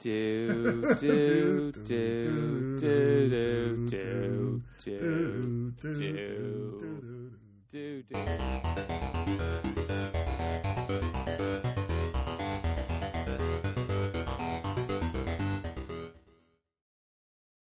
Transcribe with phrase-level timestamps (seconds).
[0.00, 7.32] Do do do do do do do do
[7.68, 8.16] do do.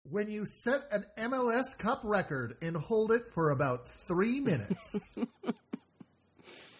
[0.09, 5.17] When you set an MLS Cup record and hold it for about three minutes,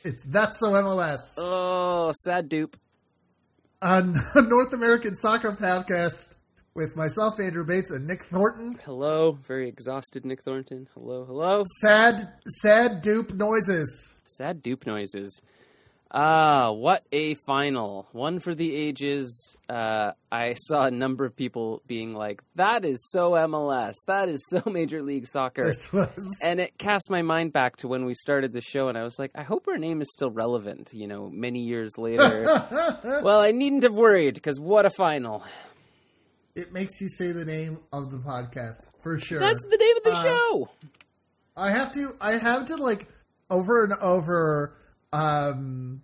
[0.05, 1.19] it's that's so MLS.
[1.37, 2.75] Oh, sad Doop.
[3.83, 4.13] On
[4.47, 6.35] North American Soccer Podcast
[6.73, 8.79] with myself, Andrew Bates, and Nick Thornton.
[8.85, 10.87] Hello, very exhausted Nick Thornton.
[10.93, 11.63] Hello, hello.
[11.81, 14.15] Sad, sad Doop noises.
[14.23, 15.41] Sad Doop noises.
[16.15, 18.07] Ah, what a final.
[18.11, 19.55] One for the ages.
[19.67, 23.95] Uh, I saw a number of people being like, that is so MLS.
[24.05, 25.73] That is so Major League Soccer.
[26.43, 29.17] And it cast my mind back to when we started the show, and I was
[29.17, 32.43] like, I hope her name is still relevant, you know, many years later.
[33.23, 35.43] well, I needn't have worried, because what a final.
[36.55, 39.39] it makes you say the name of the podcast for sure.
[39.39, 40.69] That's the name of the Uh, show.
[41.57, 43.07] I have to I have to like
[43.49, 44.75] over and over
[45.13, 46.03] um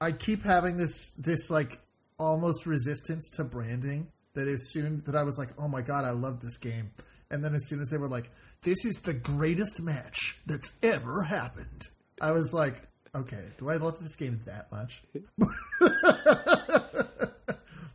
[0.00, 1.78] I keep having this this like
[2.18, 6.10] almost resistance to branding that as soon that I was like, "Oh my god, I
[6.10, 6.90] love this game."
[7.30, 8.30] And then as soon as they were like,
[8.62, 11.82] "This is the greatest match that's ever happened."
[12.20, 15.02] I was like, "Okay, do I love this game that much?"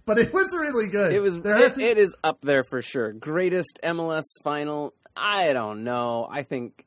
[0.05, 1.13] but it was really good.
[1.13, 1.35] It was.
[1.35, 3.13] It, it is up there for sure.
[3.13, 4.93] Greatest MLS final.
[5.15, 6.27] I don't know.
[6.31, 6.85] I think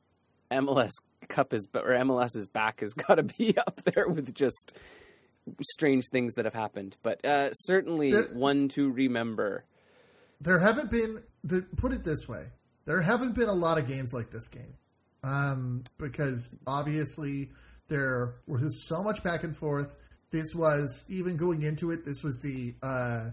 [0.51, 0.93] MLS
[1.33, 4.73] Cup is or MLS's back has got to be up there with just
[5.63, 6.97] strange things that have happened.
[7.03, 9.65] But uh, certainly There- one to remember.
[10.41, 12.45] there haven't been the, put it this way
[12.85, 14.75] there haven't been a lot of games like this game
[15.25, 17.51] um, because obviously
[17.89, 19.95] there was so much back and forth
[20.33, 23.31] this was even going into it this was the uh,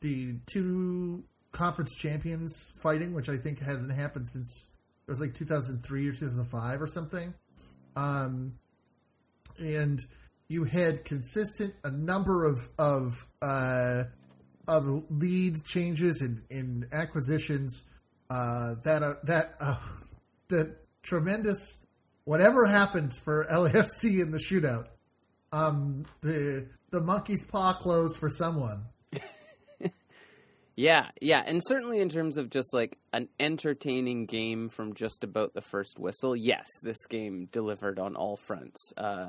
[0.00, 4.68] the two conference champions fighting which i think hasn't happened since
[5.06, 7.34] it was like 2003 or 2005 or something
[7.96, 8.54] um,
[9.58, 10.00] and
[10.48, 14.04] you had consistent a number of of uh,
[14.68, 17.84] of lead changes and in acquisitions
[18.30, 19.76] uh, that uh, that uh,
[20.48, 21.86] the tremendous
[22.24, 24.86] whatever happened for LAFC in the shootout.
[25.52, 28.84] Um, the the monkey's paw closed for someone.
[30.74, 35.52] Yeah, yeah, and certainly in terms of just like an entertaining game from just about
[35.52, 38.92] the first whistle, yes, this game delivered on all fronts.
[38.96, 39.28] Uh,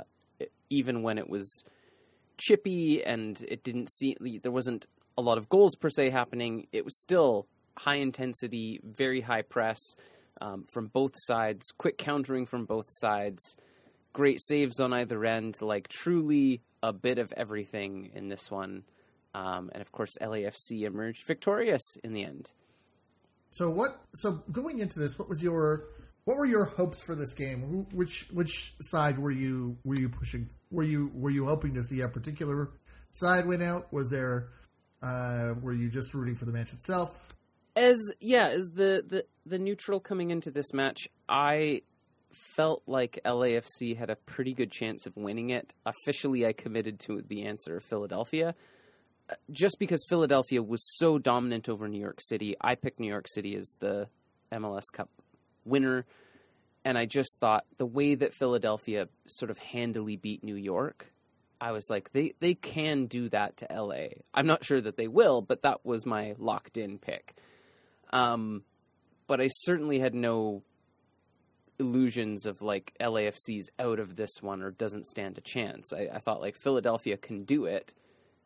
[0.70, 1.64] even when it was
[2.38, 4.86] chippy and it didn't see there wasn't
[5.18, 9.80] a lot of goals per se happening, it was still high intensity, very high press
[10.40, 13.58] um, from both sides, quick countering from both sides,
[14.14, 18.84] great saves on either end, like truly a bit of everything in this one.
[19.34, 22.52] Um, and of course, LAFC emerged victorious in the end.
[23.50, 23.92] So what?
[24.16, 25.86] So going into this, what was your
[26.26, 27.86] what were your hopes for this game?
[27.92, 30.48] Which which side were you were you pushing?
[30.72, 32.72] Were you were you hoping to see a particular
[33.12, 33.92] side win out?
[33.92, 34.50] Was there
[35.02, 37.36] uh, were you just rooting for the match itself?
[37.76, 41.82] As yeah, as the, the the neutral coming into this match, I
[42.32, 45.74] felt like LAFC had a pretty good chance of winning it.
[45.86, 48.56] Officially, I committed to the answer of Philadelphia.
[49.52, 53.56] Just because Philadelphia was so dominant over New York City, I picked New York City
[53.56, 54.08] as the
[54.52, 55.10] MLS Cup
[55.66, 56.06] winner.
[56.86, 61.14] And I just thought the way that Philadelphia sort of handily beat New York,
[61.62, 64.20] I was like, they, they can do that to LA.
[64.34, 67.36] I'm not sure that they will, but that was my locked in pick.
[68.12, 68.64] Um,
[69.28, 70.64] but I certainly had no
[71.80, 75.92] illusions of like LAFC's out of this one or doesn't stand a chance.
[75.94, 77.94] I, I thought like Philadelphia can do it,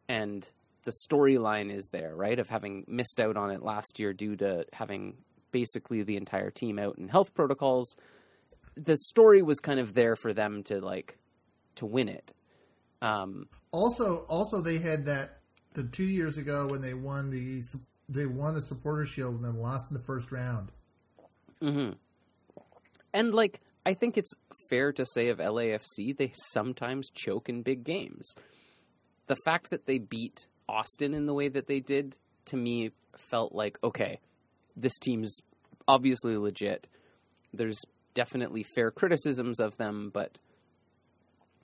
[0.07, 0.49] and
[0.87, 2.39] the storyline is there, right?
[2.39, 5.17] Of having missed out on it last year due to having
[5.51, 7.97] basically the entire team out in health protocols.
[8.75, 11.17] The story was kind of there for them to like
[11.75, 12.31] to win it.
[13.01, 15.39] Um, Also, also they had that
[15.73, 17.63] the two years ago when they won the
[18.07, 20.71] they won the supporter shield and then lost in the first round.
[21.61, 21.93] Mm-hmm.
[23.13, 24.31] And like I think it's
[24.69, 28.35] fair to say of LAFC, they sometimes choke in big games.
[29.25, 33.53] The fact that they beat Austin in the way that they did to me felt
[33.53, 34.19] like okay,
[34.75, 35.39] this team's
[35.87, 36.87] obviously legit.
[37.53, 37.79] There's
[38.13, 40.37] definitely fair criticisms of them, but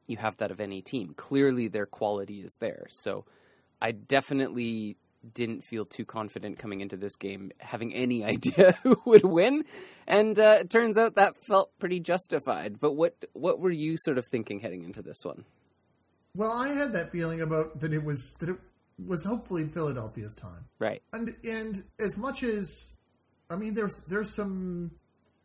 [0.07, 1.13] you have that of any team.
[1.15, 2.87] Clearly their quality is there.
[2.89, 3.25] So
[3.81, 4.97] I definitely
[5.33, 9.63] didn't feel too confident coming into this game, having any idea who would win,
[10.07, 12.79] and uh, it turns out that felt pretty justified.
[12.79, 15.45] But what what were you sort of thinking heading into this one?
[16.35, 18.57] Well, I had that feeling about that it was that it,
[19.03, 20.65] was hopefully Philadelphia's time.
[20.79, 21.01] Right.
[21.11, 22.95] And and as much as
[23.49, 24.91] I mean, there's there's some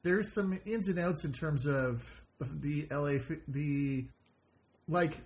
[0.03, 4.07] there's some ins and outs in terms of the LA the
[4.89, 5.17] like.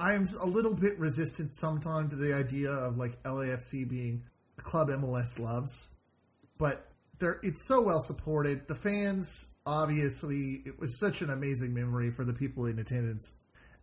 [0.00, 4.22] I'm a little bit resistant sometimes to the idea of like LAFC being
[4.56, 5.96] a club MLS loves,
[6.56, 6.86] but
[7.18, 8.68] they're it's so well supported.
[8.68, 13.34] The fans obviously it was such an amazing memory for the people in attendance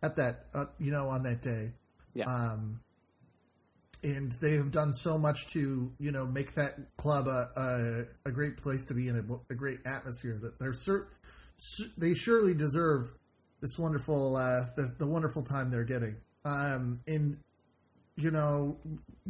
[0.02, 1.72] at that uh, you know on that day.
[2.14, 2.24] Yeah.
[2.24, 2.80] Um,
[4.02, 8.30] and they have done so much to you know make that club a a, a
[8.30, 11.08] great place to be in a, a great atmosphere that they're sur-
[11.96, 13.10] they surely deserve
[13.60, 16.16] this wonderful uh, the, the wonderful time they're getting.
[16.44, 17.38] Um, and
[18.16, 18.76] you know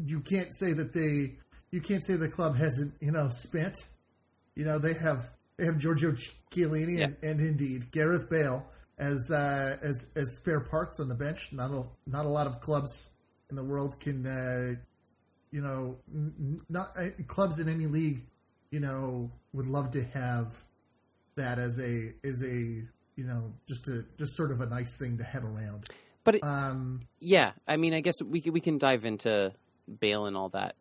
[0.04, 1.36] you can't say that they
[1.70, 3.78] you can't say the club hasn't you know spent.
[4.54, 6.12] You know they have they have Giorgio
[6.50, 7.04] Chiellini Yeah.
[7.04, 8.66] and, and indeed Gareth Bale
[8.98, 11.52] as uh, as as spare parts on the bench.
[11.52, 13.10] Not a not a lot of clubs
[13.50, 14.74] in the world can uh,
[15.50, 15.96] you know
[16.68, 18.22] not uh, clubs in any league
[18.70, 20.64] you know would love to have
[21.36, 22.82] that as a as a
[23.16, 25.88] you know just a just sort of a nice thing to have around.
[26.24, 29.52] But it, Um, yeah, I mean, I guess we we can dive into
[30.00, 30.74] Bale and all that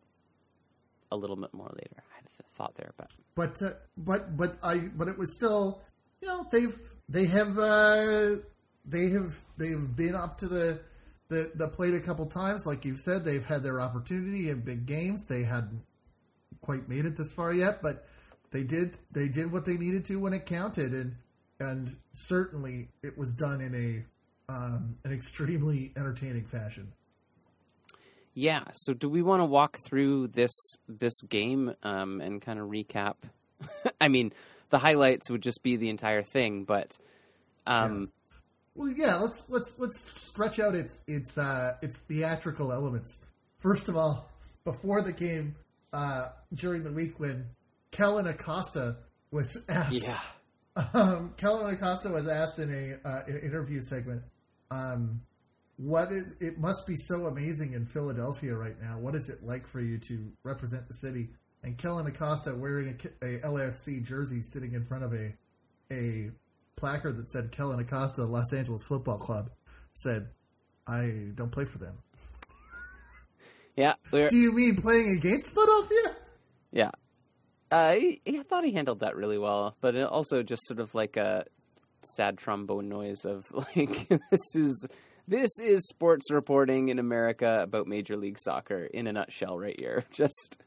[1.12, 1.96] a little bit more later.
[1.96, 5.80] I had a thought there, but but uh, but but I but it was still
[6.20, 6.76] you know they've
[7.08, 8.36] they have uh,
[8.84, 10.80] they have they've been up to the
[11.28, 12.66] the the plate a couple times.
[12.66, 15.26] Like you've said they've had their opportunity in big games.
[15.26, 15.82] They hadn't
[16.60, 18.04] quite made it this far yet but
[18.50, 20.92] they did they did what they needed to when it counted.
[20.92, 21.16] And
[21.60, 26.92] and certainly it was done in a um, an extremely entertaining fashion.
[28.34, 28.64] Yeah.
[28.72, 30.52] So, do we want to walk through this
[30.88, 33.14] this game um, and kind of recap?
[34.00, 34.32] I mean,
[34.70, 36.96] the highlights would just be the entire thing, but
[37.66, 38.12] um,
[38.76, 43.24] Well, yeah, let's let's let's stretch out its its uh, its theatrical elements.
[43.58, 44.28] First of all,
[44.64, 45.56] before the game,
[45.94, 47.46] uh, during the week when
[47.90, 48.96] Kellen Acosta
[49.30, 50.20] was asked, yeah,
[50.92, 54.22] um, Kellen Acosta was asked in a uh, an interview segment,
[54.70, 55.22] um,
[55.78, 56.58] "What is it?
[56.58, 58.98] Must be so amazing in Philadelphia right now.
[58.98, 61.30] What is it like for you to represent the city?"
[61.62, 62.88] And Kellen Acosta, wearing
[63.22, 65.34] a LAFC jersey, sitting in front of a
[65.90, 66.30] a
[66.76, 69.50] placard that said Kellen Acosta, Los Angeles Football Club,
[69.92, 70.28] said,
[70.86, 71.98] "I don't play for them."
[73.76, 76.16] yeah, we're- Do you mean playing against Philadelphia?
[76.72, 76.90] yeah.
[77.68, 80.94] Uh, he, I thought he handled that really well, but it also just sort of
[80.94, 81.44] like a
[82.02, 83.44] sad trombone noise of
[83.76, 84.86] like this is
[85.26, 90.04] this is sports reporting in America about Major League Soccer in a nutshell, right here.
[90.12, 90.58] Just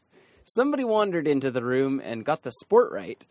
[0.43, 3.25] somebody wandered into the room and got the sport right.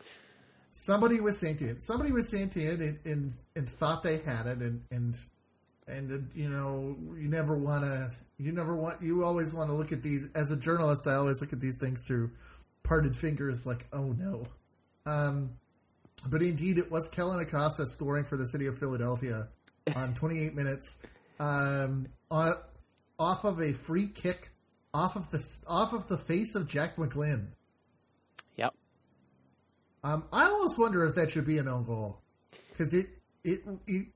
[0.69, 1.81] Somebody was sentient.
[1.81, 5.17] Somebody was sentient and, and, and thought they had it, and and
[5.87, 8.11] and uh, you know you never want to.
[8.37, 9.01] You never want.
[9.01, 11.07] You always want to look at these as a journalist.
[11.07, 12.31] I always look at these things through
[12.83, 14.47] parted fingers, like oh no.
[15.05, 15.51] Um,
[16.29, 19.47] but indeed, it was Kellen Acosta scoring for the city of Philadelphia
[19.95, 21.01] on 28 minutes,
[21.39, 22.55] um, on,
[23.17, 24.51] off of a free kick,
[24.93, 27.47] off of the off of the face of Jack McGlynn.
[30.03, 32.21] Um, I almost wonder if that should be an own goal
[32.71, 33.07] because it,
[33.43, 34.07] it it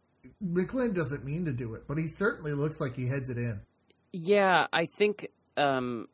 [0.43, 3.61] McGlynn doesn't mean to do it, but he certainly looks like he heads it in.
[4.13, 5.27] Yeah, I think
[5.57, 6.07] um,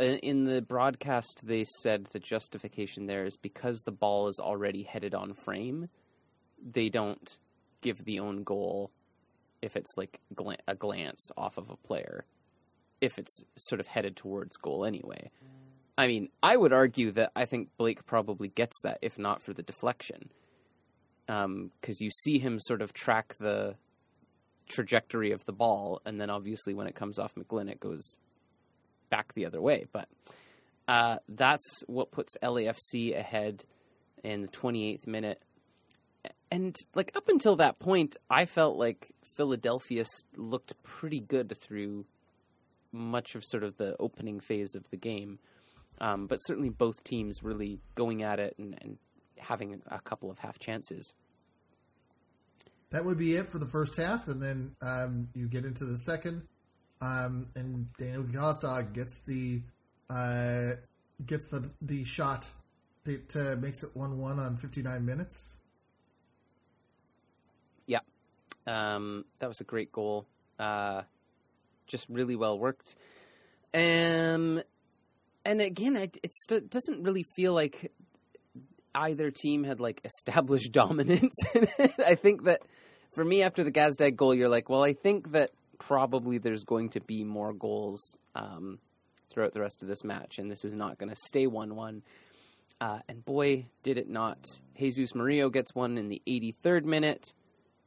[0.00, 4.82] in- in the broadcast they said the justification there is because the ball is already
[4.82, 5.88] headed on frame.
[6.64, 7.38] They don't
[7.80, 8.90] give the own goal
[9.60, 10.18] if it's like
[10.66, 12.24] a glance off of a player,
[13.00, 15.30] if it's sort of headed towards goal anyway.
[15.96, 19.52] I mean, I would argue that I think Blake probably gets that, if not for
[19.52, 20.30] the deflection,
[21.26, 23.76] because you see him sort of track the
[24.68, 28.16] trajectory of the ball, and then obviously when it comes off McGlynn, it goes
[29.10, 29.84] back the other way.
[29.92, 30.08] But
[30.88, 33.64] uh, that's what puts LAFC ahead
[34.24, 35.42] in the 28th minute.
[36.50, 40.04] And like up until that point, I felt like Philadelphia
[40.36, 42.06] looked pretty good through
[42.92, 45.38] much of sort of the opening phase of the game.
[46.02, 48.98] Um, but certainly both teams really going at it and, and
[49.38, 51.14] having a couple of half chances.
[52.90, 55.96] That would be it for the first half, and then um, you get into the
[55.98, 56.42] second,
[57.00, 59.62] um, and Daniel Gazdag gets the
[60.10, 60.72] uh,
[61.24, 62.50] gets the the shot
[63.04, 65.54] that uh, makes it one one on fifty nine minutes.
[67.86, 68.00] Yeah,
[68.66, 70.26] um, that was a great goal.
[70.58, 71.02] Uh,
[71.86, 72.94] just really well worked.
[73.72, 74.62] Um,
[75.44, 77.92] and again, it, it st- doesn't really feel like
[78.94, 81.34] either team had like established dominance.
[82.04, 82.62] I think that
[83.12, 86.90] for me, after the Gazdag goal, you're like, well, I think that probably there's going
[86.90, 88.78] to be more goals um,
[89.30, 92.02] throughout the rest of this match, and this is not going to stay one-one.
[92.80, 94.44] Uh, and boy, did it not!
[94.76, 97.32] Jesus Murillo gets one in the 83rd minute,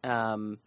[0.04, 0.60] um,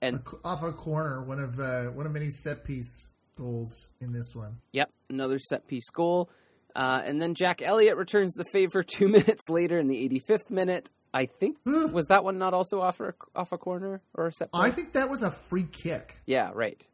[0.00, 3.07] and off a corner, one of uh, one of many set piece
[3.38, 4.58] goals in this one.
[4.72, 6.30] Yep, another set piece goal.
[6.76, 10.90] Uh, and then Jack Elliott returns the favor two minutes later in the 85th minute.
[11.14, 14.52] I think was that one not also off a, off a corner or a set?
[14.52, 14.68] Play?
[14.68, 16.20] I think that was a free kick.
[16.26, 16.86] Yeah, right.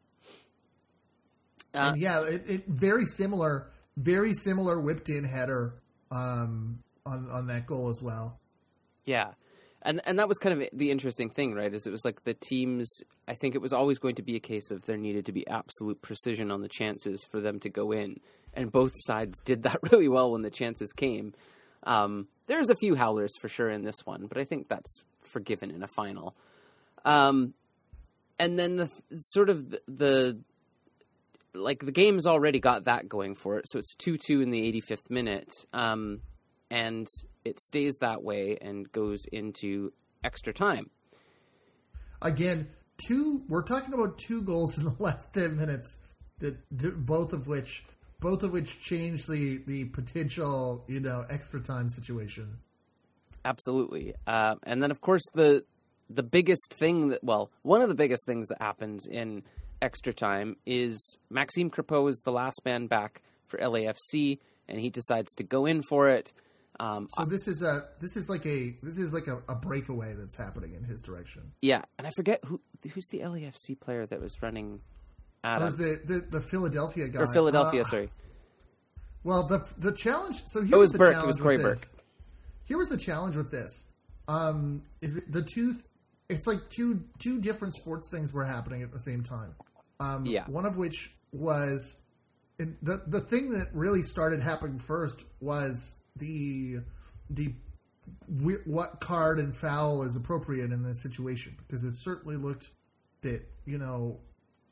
[1.73, 5.75] Uh, and yeah, it, it, very similar, very similar whipped in header
[6.09, 8.39] um, on on that goal as well.
[9.03, 9.31] Yeah,
[9.85, 11.73] and and that was kind of the interesting thing, right?
[11.73, 12.89] Is it was like the teams.
[13.27, 15.47] I think it was always going to be a case of there needed to be
[15.47, 18.19] absolute precision on the chances for them to go in,
[18.53, 21.33] and both sides did that really well when the chances came.
[21.83, 25.69] Um, there's a few howlers for sure in this one, but I think that's forgiven
[25.69, 26.35] in a final.
[27.05, 27.53] Um,
[28.39, 30.37] and then the sort of the, the
[31.53, 34.71] like the game's already got that going for it, so it's two two in the
[34.73, 36.21] 85th minute, um,
[36.69, 37.07] and
[37.43, 39.93] it stays that way and goes into
[40.23, 40.89] extra time.
[42.21, 42.67] Again,
[43.07, 43.43] two.
[43.47, 45.99] We're talking about two goals in the last ten minutes
[46.39, 46.57] that
[47.05, 47.83] both of which
[48.19, 52.57] both of which change the the potential you know extra time situation.
[53.43, 55.63] Absolutely, uh, and then of course the
[56.09, 59.43] the biggest thing that well one of the biggest things that happens in
[59.81, 65.33] extra time is Maxime Crepeau is the last man back for LAFC, and he decides
[65.35, 66.33] to go in for it.
[66.79, 70.13] Um, so this is a this is like a this is like a, a, breakaway
[70.13, 71.53] that's happening in his direction.
[71.61, 72.59] Yeah, and I forget who
[72.93, 74.81] who's the LAFC player that was running.
[75.43, 75.65] Adam.
[75.65, 77.81] was the, the, the Philadelphia guy or Philadelphia?
[77.81, 78.09] Uh, sorry.
[79.23, 80.43] Well, the the challenge.
[80.47, 81.23] So here it was, was Burke.
[81.23, 81.87] It was Cory Burke.
[82.65, 83.87] Here was the challenge with this.
[84.27, 85.75] Um, is it the two?
[86.29, 89.55] It's like two two different sports things were happening at the same time.
[89.99, 90.45] Um, yeah.
[90.47, 92.01] One of which was
[92.57, 96.77] the the thing that really started happening first was the
[97.29, 97.53] the
[98.27, 102.69] what card and foul is appropriate in this situation because it certainly looked
[103.21, 104.19] that you know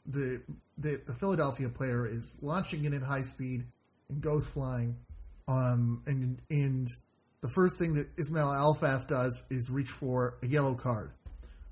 [0.06, 0.42] the
[0.78, 3.66] the, the Philadelphia player is launching it at high speed
[4.10, 4.98] and goes flying,
[5.48, 6.88] um, and and
[7.42, 11.12] the first thing that Ismail Elfath does is reach for a yellow card,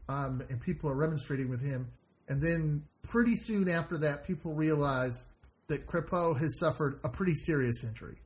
[0.10, 1.88] um, and people are remonstrating with him,
[2.28, 5.28] and then pretty soon after that, people realize
[5.68, 8.18] that Crepeau has suffered a pretty serious injury.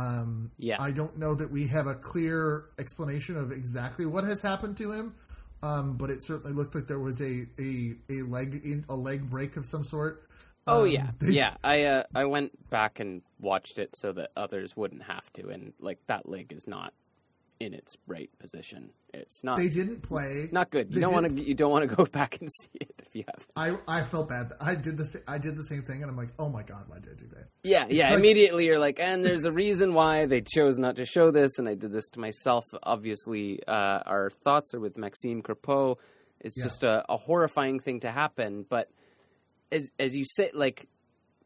[0.00, 0.76] Um, yeah.
[0.80, 4.92] I don't know that we have a clear explanation of exactly what has happened to
[4.92, 5.14] him,
[5.62, 9.28] um, but it certainly looked like there was a a, a leg in, a leg
[9.28, 10.26] break of some sort.
[10.66, 11.56] Oh um, yeah, yeah.
[11.62, 15.72] I uh, I went back and watched it so that others wouldn't have to, and
[15.80, 16.94] like that leg is not
[17.60, 18.90] in its right position.
[19.12, 19.58] It's not.
[19.58, 20.48] They didn't play.
[20.50, 20.94] Not good.
[20.94, 21.42] You don't want to.
[21.42, 23.46] You don't want to go back and see it if you have.
[23.54, 24.52] I I felt bad.
[24.60, 26.98] I did the I did the same thing, and I'm like, oh my god, why
[26.98, 27.44] did I do that?
[27.62, 28.10] Yeah, it's yeah.
[28.10, 31.58] Like, immediately, you're like, and there's a reason why they chose not to show this,
[31.58, 32.64] and I did this to myself.
[32.82, 35.96] Obviously, uh, our thoughts are with Maxime Crepeau.
[36.40, 36.64] It's yeah.
[36.64, 38.90] just a, a horrifying thing to happen, but
[39.70, 40.88] as as you say, like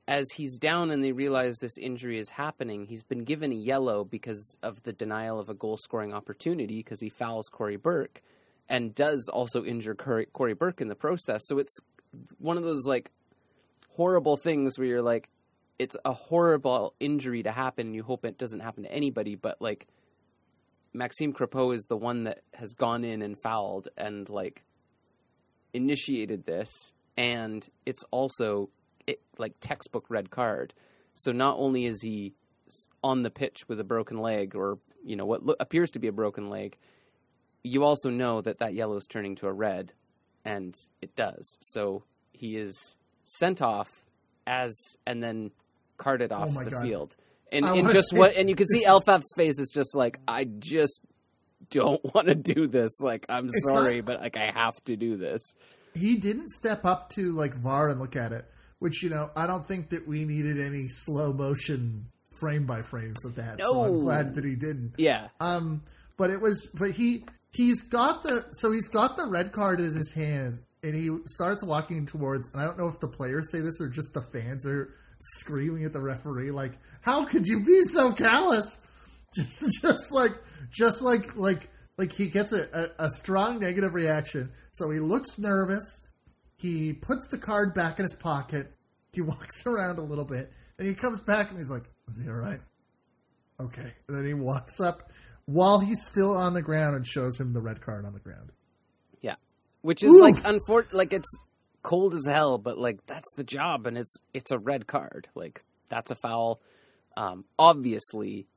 [0.06, 4.04] as he's down and they realize this injury is happening, he's been given a yellow
[4.04, 8.22] because of the denial of a goal scoring opportunity because he fouls Cory Burke
[8.68, 11.46] and does also injure Cory, Cory Burke in the process.
[11.46, 11.78] So it's
[12.38, 13.10] one of those like
[13.90, 15.30] horrible things where you're like,
[15.78, 19.60] it's a horrible injury to happen and you hope it doesn't happen to anybody, but
[19.60, 19.88] like
[20.92, 24.64] Maxime Crepeau is the one that has gone in and fouled and like
[25.72, 28.68] initiated this and it's also
[29.38, 30.74] like textbook red card.
[31.14, 32.34] So not only is he
[33.02, 36.08] on the pitch with a broken leg or you know what lo- appears to be
[36.08, 36.76] a broken leg,
[37.62, 39.92] you also know that that yellow is turning to a red,
[40.44, 41.58] and it does.
[41.60, 44.04] So he is sent off
[44.46, 45.50] as and then
[45.96, 46.82] carted oh off oh the God.
[46.82, 47.16] field.
[47.52, 51.02] And, and just what and you can see Elfath's face is just like I just
[51.70, 53.00] don't want to do this.
[53.00, 55.54] Like I'm sorry, not, but like I have to do this.
[55.94, 58.44] He didn't step up to like VAR and look at it
[58.84, 62.04] which you know I don't think that we needed any slow motion
[62.38, 63.56] frame by frames of that.
[63.58, 63.72] No.
[63.72, 64.96] So I'm glad that he didn't.
[64.98, 65.28] Yeah.
[65.40, 65.82] Um,
[66.18, 67.24] but it was, but he
[67.54, 71.64] he's got the so he's got the red card in his hand and he starts
[71.64, 72.52] walking towards.
[72.52, 75.84] And I don't know if the players say this or just the fans are screaming
[75.84, 78.86] at the referee like, "How could you be so callous?"
[79.34, 80.30] Just just like
[80.70, 84.52] just like like like he gets a, a, a strong negative reaction.
[84.70, 86.03] So he looks nervous.
[86.56, 88.74] He puts the card back in his pocket
[89.14, 92.28] he walks around a little bit, and he comes back and he's like, "Is he
[92.28, 92.60] all right?"
[93.60, 93.92] Okay.
[94.08, 95.10] And then he walks up
[95.46, 98.50] while he's still on the ground and shows him the red card on the ground.
[99.20, 99.36] Yeah,
[99.82, 100.22] which is Oof.
[100.22, 100.96] like unfortunate.
[100.96, 101.38] Like it's
[101.82, 105.28] cold as hell, but like that's the job, and it's it's a red card.
[105.34, 106.60] Like that's a foul.
[107.16, 108.48] Um, obviously,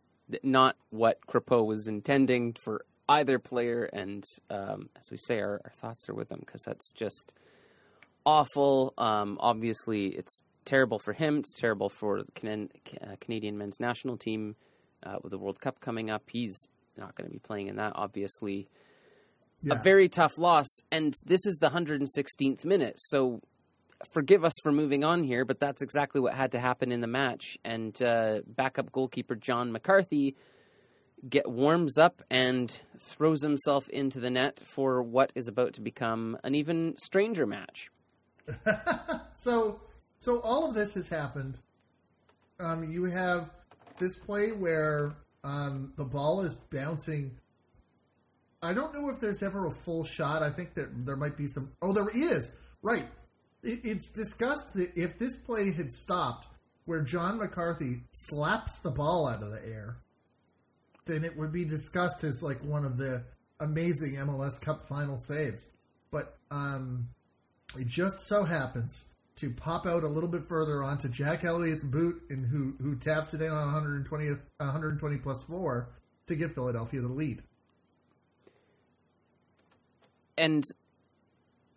[0.42, 5.72] not what Crépeau was intending for either player, and um, as we say, our, our,
[5.80, 7.36] thoughts are with them because that's just
[8.27, 8.93] awful.
[8.98, 11.38] Um, obviously, it's terrible for him.
[11.38, 12.69] It's terrible for the Can-
[13.01, 14.55] uh, Canadian men's national team
[15.01, 16.24] uh, with the World Cup coming up.
[16.29, 16.67] He's
[16.98, 18.67] not going to be playing in that, obviously.
[19.63, 19.75] Yeah.
[19.75, 22.96] A very tough loss, and this is the 116th minute.
[22.98, 23.41] So
[24.12, 27.07] forgive us for moving on here, but that's exactly what had to happen in the
[27.07, 27.57] match.
[27.63, 30.36] And uh, backup goalkeeper John McCarthy
[31.27, 36.38] get warms up and throws himself into the net for what is about to become
[36.43, 37.89] an even stranger match.
[39.34, 39.82] so,
[40.20, 41.58] so all of this has happened.
[42.60, 43.51] Um, you have
[44.00, 47.32] this play where um, the ball is bouncing.
[48.62, 50.42] I don't know if there's ever a full shot.
[50.42, 51.72] I think that there might be some.
[51.82, 52.58] Oh, there is.
[52.82, 53.06] Right.
[53.63, 56.48] It, it's discussed that if this play had stopped
[56.86, 59.98] where John McCarthy slaps the ball out of the air,
[61.06, 63.24] then it would be discussed as like one of the
[63.60, 65.68] amazing MLS Cup final saves.
[66.12, 67.10] But um,
[67.76, 69.06] it just so happens
[69.38, 73.34] to pop out a little bit further onto Jack Elliott's boot and who who taps
[73.34, 75.90] it in on 120th 120 plus 4
[76.28, 77.44] to give Philadelphia the lead.
[80.38, 80.64] And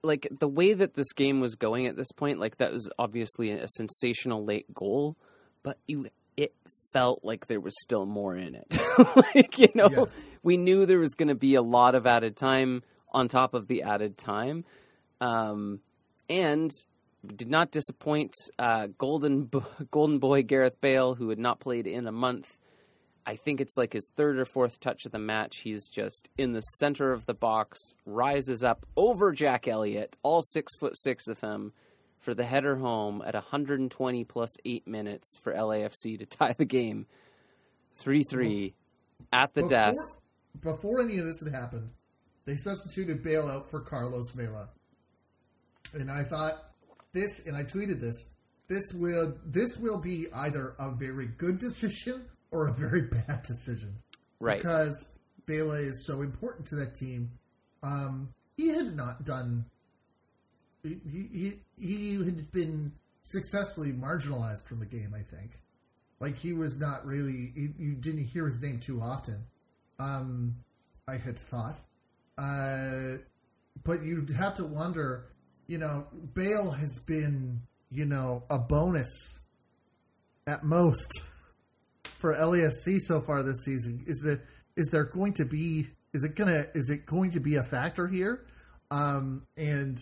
[0.03, 3.51] like the way that this game was going at this point, like that was obviously
[3.51, 5.17] a sensational late goal,
[5.63, 6.55] but you it
[6.93, 8.79] felt like there was still more in it.
[9.35, 10.29] like, you know, yes.
[10.43, 12.83] we knew there was going to be a lot of added time
[13.13, 14.65] on top of the added time.
[15.21, 15.81] Um,
[16.29, 16.71] and
[17.25, 18.35] did not disappoint.
[18.59, 19.50] Uh, golden
[19.91, 22.59] Golden Boy Gareth Bale, who had not played in a month,
[23.27, 25.59] I think it's like his third or fourth touch of the match.
[25.62, 30.73] He's just in the center of the box, rises up over Jack Elliott, all six
[30.79, 31.73] foot six of him,
[32.19, 37.07] for the header home at 120 plus eight minutes for LAFC to tie the game,
[37.95, 38.75] three three,
[39.33, 39.95] at the before, death.
[40.61, 41.91] Before any of this had happened,
[42.47, 44.71] they substituted Bale out for Carlos Vela,
[45.95, 46.55] and I thought
[47.13, 48.31] this, and I tweeted this.
[48.69, 53.97] This will this will be either a very good decision or a very bad decision,
[54.39, 54.59] right?
[54.59, 55.09] Because
[55.47, 57.31] Vela is so important to that team.
[57.83, 59.65] Um, he had not done.
[60.83, 65.13] He, he he had been successfully marginalized from the game.
[65.15, 65.59] I think,
[66.21, 67.53] like he was not really.
[67.55, 69.45] He, you didn't hear his name too often.
[69.99, 70.55] Um,
[71.09, 71.81] I had thought,
[72.39, 73.17] uh,
[73.85, 75.29] but you'd have to wonder
[75.71, 76.04] you know,
[76.35, 79.39] Bale has been, you know, a bonus
[80.45, 81.23] at most
[82.02, 84.02] for LAFC so far this season.
[84.04, 84.41] Is that
[84.76, 88.09] is there going to be is it gonna is it going to be a factor
[88.09, 88.45] here?
[88.91, 89.97] Um, and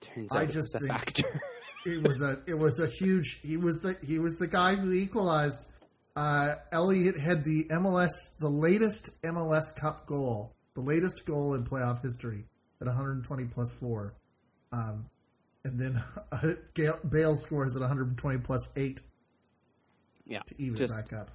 [0.00, 1.40] turns out I just a factor.
[1.86, 3.38] it was a it was a huge.
[3.42, 5.68] He was the he was the guy who equalized.
[6.16, 12.02] Uh, Elliott had the MLS the latest MLS Cup goal, the latest goal in playoff
[12.02, 12.46] history
[12.80, 14.16] at 120 plus four.
[14.72, 15.10] Um,
[15.64, 16.52] and then uh,
[17.08, 19.00] Bale scores at 120 plus eight.
[20.26, 21.30] Yeah, to even just, back up.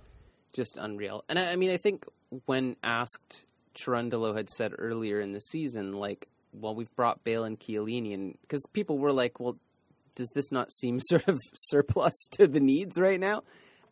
[0.53, 1.23] Just unreal.
[1.29, 2.05] And I, I mean, I think
[2.45, 3.45] when asked,
[3.75, 8.37] Cherundolo had said earlier in the season, like, well, we've brought Bale and Chiellini, and
[8.41, 9.57] because people were like, well,
[10.15, 13.43] does this not seem sort of surplus to the needs right now?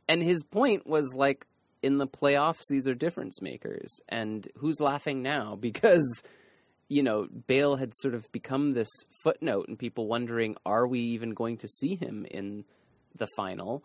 [0.08, 1.46] And his point was like,
[1.82, 6.24] in the playoffs, these are difference makers, and who's laughing now because
[6.88, 8.90] you know, Bale had sort of become this
[9.24, 12.66] footnote, and people wondering, are we even going to see him in
[13.16, 13.84] the final?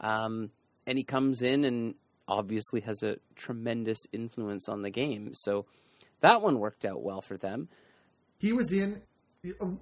[0.00, 0.50] Um,
[0.86, 1.94] and he comes in and
[2.26, 5.30] obviously has a tremendous influence on the game.
[5.34, 5.66] So
[6.20, 7.68] that one worked out well for them.
[8.38, 9.02] He was in.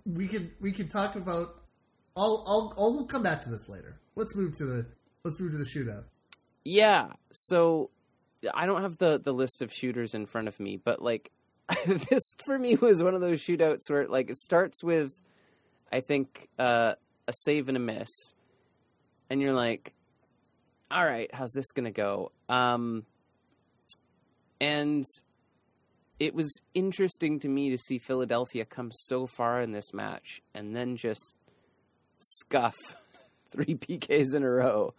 [0.04, 1.46] We can we could talk about.
[2.16, 4.00] I'll I'll I'll come back to this later.
[4.16, 4.86] Let's move to the
[5.24, 6.04] let's move to the shootout.
[6.64, 7.12] Yeah.
[7.32, 7.90] So
[8.54, 11.30] I don't have the the list of shooters in front of me, but like
[11.86, 15.12] this for me was one of those shootouts where like it starts with
[15.92, 16.94] I think uh,
[17.26, 18.08] a save and a miss,
[19.30, 19.94] and you're like,
[20.90, 22.32] all right, how's this gonna go?
[22.48, 23.04] Um,
[24.60, 25.04] and
[26.18, 30.74] it was interesting to me to see Philadelphia come so far in this match and
[30.74, 31.36] then just
[32.18, 32.74] scuff
[33.50, 34.94] three PKs in a row.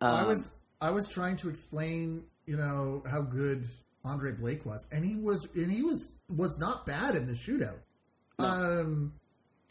[0.00, 3.64] Um, I was I was trying to explain, you know, how good
[4.04, 7.78] Andre Blake was, and he was and he was was not bad in the shootout.
[8.38, 8.46] No.
[8.46, 9.12] Um,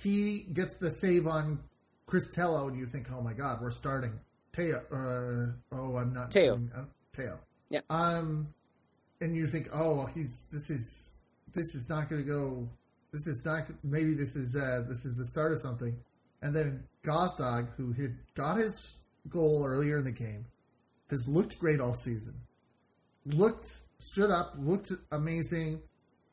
[0.01, 1.59] he gets the save on
[2.05, 4.13] Chris Tello, and you think, oh my god, we're starting
[4.53, 4.77] Teo.
[4.91, 6.55] Uh, oh, I'm not Teo.
[6.75, 7.39] Uh, Teo.
[7.69, 7.81] Yeah.
[7.89, 8.53] Um,
[9.19, 11.17] and you think, oh, he's this is
[11.53, 12.69] this is not going to go
[13.11, 15.97] this is not maybe this is uh, this is the start of something.
[16.41, 20.45] And then Gazdag, who had got his goal earlier in the game,
[21.09, 22.35] has looked great all season.
[23.25, 23.67] Looked
[24.01, 25.81] stood up, looked amazing,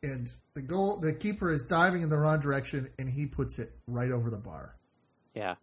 [0.03, 3.71] and the goal the keeper is diving in the wrong direction and he puts it
[3.87, 4.77] right over the bar.
[5.35, 5.57] Yeah.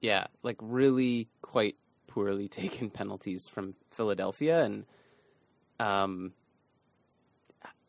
[0.00, 1.76] Yeah, like really quite
[2.06, 4.84] poorly taken penalties from Philadelphia and
[5.80, 6.32] um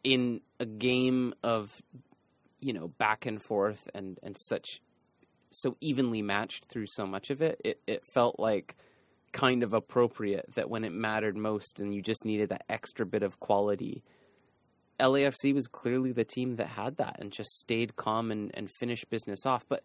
[0.04, 1.82] in a game of
[2.60, 4.82] you know back and forth and and such
[5.52, 8.76] so evenly matched through so much of it it it felt like
[9.34, 13.24] kind of appropriate that when it mattered most and you just needed that extra bit
[13.24, 14.04] of quality
[15.00, 19.10] LAFC was clearly the team that had that and just stayed calm and, and finished
[19.10, 19.84] business off but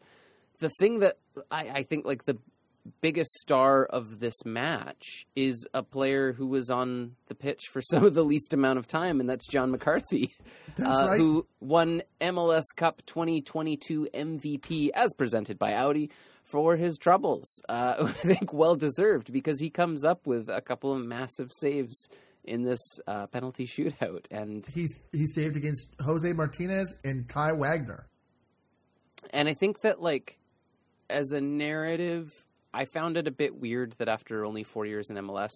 [0.61, 1.17] the thing that
[1.51, 2.39] I, I think like the
[3.01, 8.05] biggest star of this match is a player who was on the pitch for some
[8.05, 10.31] of the least amount of time, and that's John McCarthy,
[10.77, 11.21] That's uh, right.
[11.21, 16.11] who won MLS Cup 2022 MVP as presented by Audi
[16.51, 17.61] for his troubles.
[17.69, 22.09] Uh, I think well deserved because he comes up with a couple of massive saves
[22.45, 28.09] in this uh, penalty shootout, and He's he saved against Jose Martinez and Kai Wagner.
[29.33, 30.39] and I think that like
[31.11, 32.31] as a narrative,
[32.73, 35.51] I found it a bit weird that after only four years in MLS,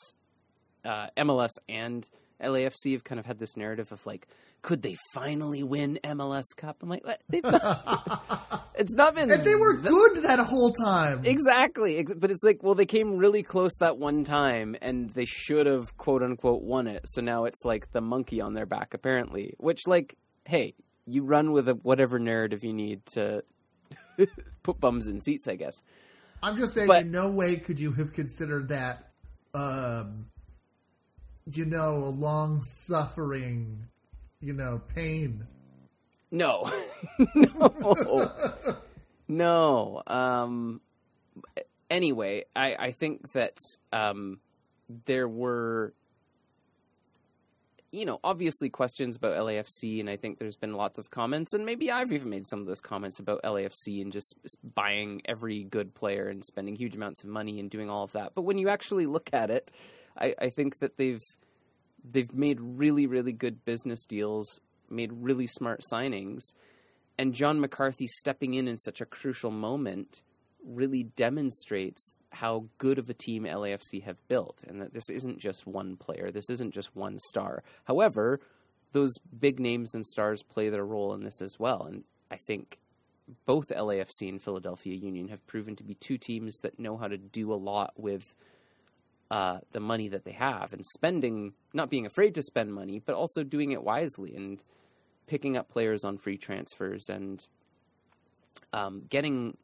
[0.85, 2.09] uh, MLS and
[2.42, 4.26] LAFC have kind of had this narrative of like,
[4.62, 6.83] could they finally win MLS Cup?
[6.83, 7.20] I'm like, what?
[7.28, 9.31] They've not, it's not been.
[9.31, 11.22] And they were th- good that whole time.
[11.24, 15.66] Exactly, but it's like, well, they came really close that one time, and they should
[15.66, 17.02] have quote unquote won it.
[17.07, 19.55] So now it's like the monkey on their back, apparently.
[19.59, 20.74] Which, like, hey,
[21.07, 23.42] you run with a, whatever narrative you need to
[24.62, 25.74] put bums in seats, I guess.
[26.42, 29.11] I'm just saying, But- in no way could you have considered that,
[29.55, 30.26] um,
[31.46, 33.88] you know, a long suffering,
[34.40, 35.46] you know, pain.
[36.31, 36.70] No,
[37.35, 38.33] no,
[39.28, 40.02] no.
[40.07, 40.81] Um,
[41.90, 43.59] anyway, I, I think that
[43.92, 44.40] um,
[45.05, 45.92] there were,
[47.90, 51.66] you know, obviously questions about LAFC, and I think there's been lots of comments, and
[51.66, 54.35] maybe I've even made some of those comments about LAFC and just
[54.74, 58.33] buying every good player and spending huge amounts of money and doing all of that.
[58.35, 59.70] But when you actually look at it,
[60.18, 61.22] I, I think that they've
[62.05, 66.42] they've made really, really good business deals, made really smart signings,
[67.18, 70.22] and John McCarthy stepping in in such a crucial moment
[70.64, 75.66] really demonstrates how good of a team LAFC have built, and that this isn't just
[75.66, 77.62] one player, this isn't just one star.
[77.85, 78.40] However,
[78.92, 82.79] those big names and stars play their role in this as well, and I think
[83.46, 87.18] both LAFC and Philadelphia Union have proven to be two teams that know how to
[87.18, 88.35] do a lot with
[89.32, 93.14] uh, the money that they have and spending, not being afraid to spend money, but
[93.14, 94.62] also doing it wisely and
[95.26, 97.46] picking up players on free transfers and
[98.74, 99.56] um, getting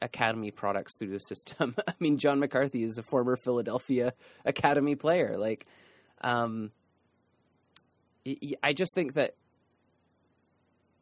[0.00, 1.74] academy products through the system.
[1.88, 4.12] I mean, John McCarthy is a former Philadelphia
[4.44, 5.36] academy player.
[5.36, 5.66] Like,
[6.20, 6.70] um,
[8.62, 9.34] I just think that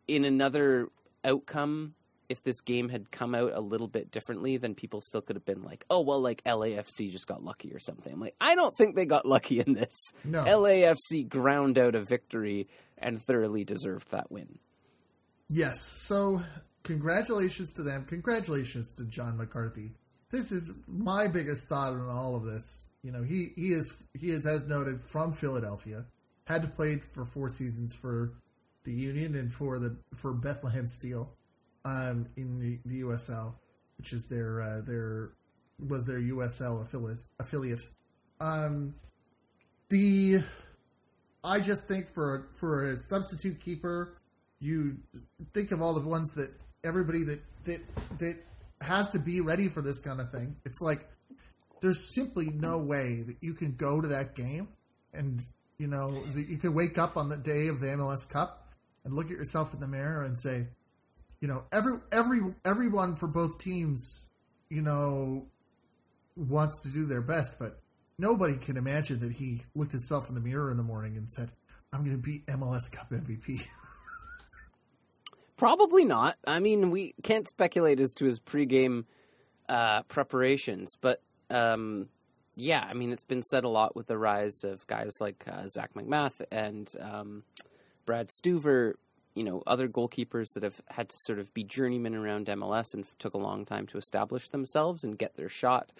[0.08, 0.88] in another
[1.22, 1.94] outcome,
[2.34, 5.44] if this game had come out a little bit differently, then people still could have
[5.44, 8.76] been like, "Oh, well, like LAFC just got lucky or something." I'm like, I don't
[8.76, 10.10] think they got lucky in this.
[10.24, 10.42] No.
[10.42, 12.66] LAFC ground out a victory
[12.98, 14.58] and thoroughly deserved that win.
[15.48, 15.80] Yes.
[15.80, 16.42] So,
[16.82, 18.04] congratulations to them.
[18.04, 19.92] Congratulations to John McCarthy.
[20.32, 22.88] This is my biggest thought on all of this.
[23.04, 26.04] You know, he he is he is as noted from Philadelphia.
[26.46, 28.34] Had to play for four seasons for
[28.84, 31.32] the Union and for the for Bethlehem Steel,
[31.84, 33.54] um, in the, the USL,
[33.98, 35.30] which is their uh, their
[35.88, 37.82] was their USL affiliate affiliate.
[38.40, 38.94] Um,
[39.90, 40.38] the
[41.42, 44.16] I just think for for a substitute keeper,
[44.60, 44.98] you
[45.52, 46.50] think of all the ones that
[46.84, 47.80] everybody that that
[48.18, 48.36] that
[48.80, 50.56] has to be ready for this kind of thing.
[50.64, 51.08] It's like
[51.80, 54.68] there's simply no way that you can go to that game
[55.12, 55.42] and
[55.78, 58.68] you know that you can wake up on the day of the MLS Cup
[59.04, 60.66] and look at yourself in the mirror and say,
[61.44, 64.30] you know, every every everyone for both teams,
[64.70, 65.44] you know,
[66.36, 67.82] wants to do their best, but
[68.18, 71.50] nobody can imagine that he looked himself in the mirror in the morning and said,
[71.92, 73.60] "I'm going to beat MLS Cup MVP."
[75.58, 76.36] Probably not.
[76.46, 79.04] I mean, we can't speculate as to his pregame
[79.68, 82.08] uh, preparations, but um,
[82.56, 85.68] yeah, I mean, it's been said a lot with the rise of guys like uh,
[85.68, 87.42] Zac MacMath and um,
[88.06, 88.94] Brad Stuver.
[89.34, 93.04] You know, other goalkeepers that have had to sort of be journeymen around MLS and
[93.18, 95.90] took a long time to establish themselves and get their shot.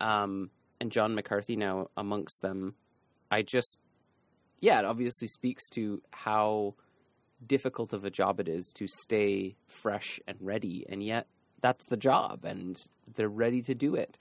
[0.00, 2.74] Um, and John McCarthy now amongst them.
[3.30, 3.78] I just,
[4.60, 6.74] yeah, it obviously speaks to how
[7.46, 11.26] difficult of a job it is to stay fresh and ready, and yet
[11.60, 12.80] that's the job, and
[13.14, 14.18] they're ready to do it.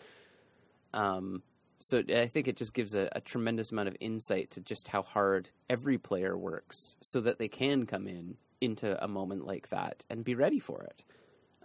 [0.93, 1.41] Um,
[1.81, 5.01] so I think it just gives a, a, tremendous amount of insight to just how
[5.01, 10.05] hard every player works, so that they can come in into a moment like that
[10.09, 11.03] and be ready for it.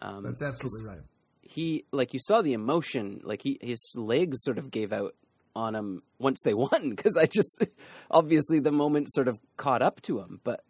[0.00, 1.04] Um, That's absolutely right.
[1.42, 5.14] He, like you saw the emotion, like he his legs sort of gave out
[5.54, 7.66] on him once they won because I just
[8.10, 10.64] obviously the moment sort of caught up to him, but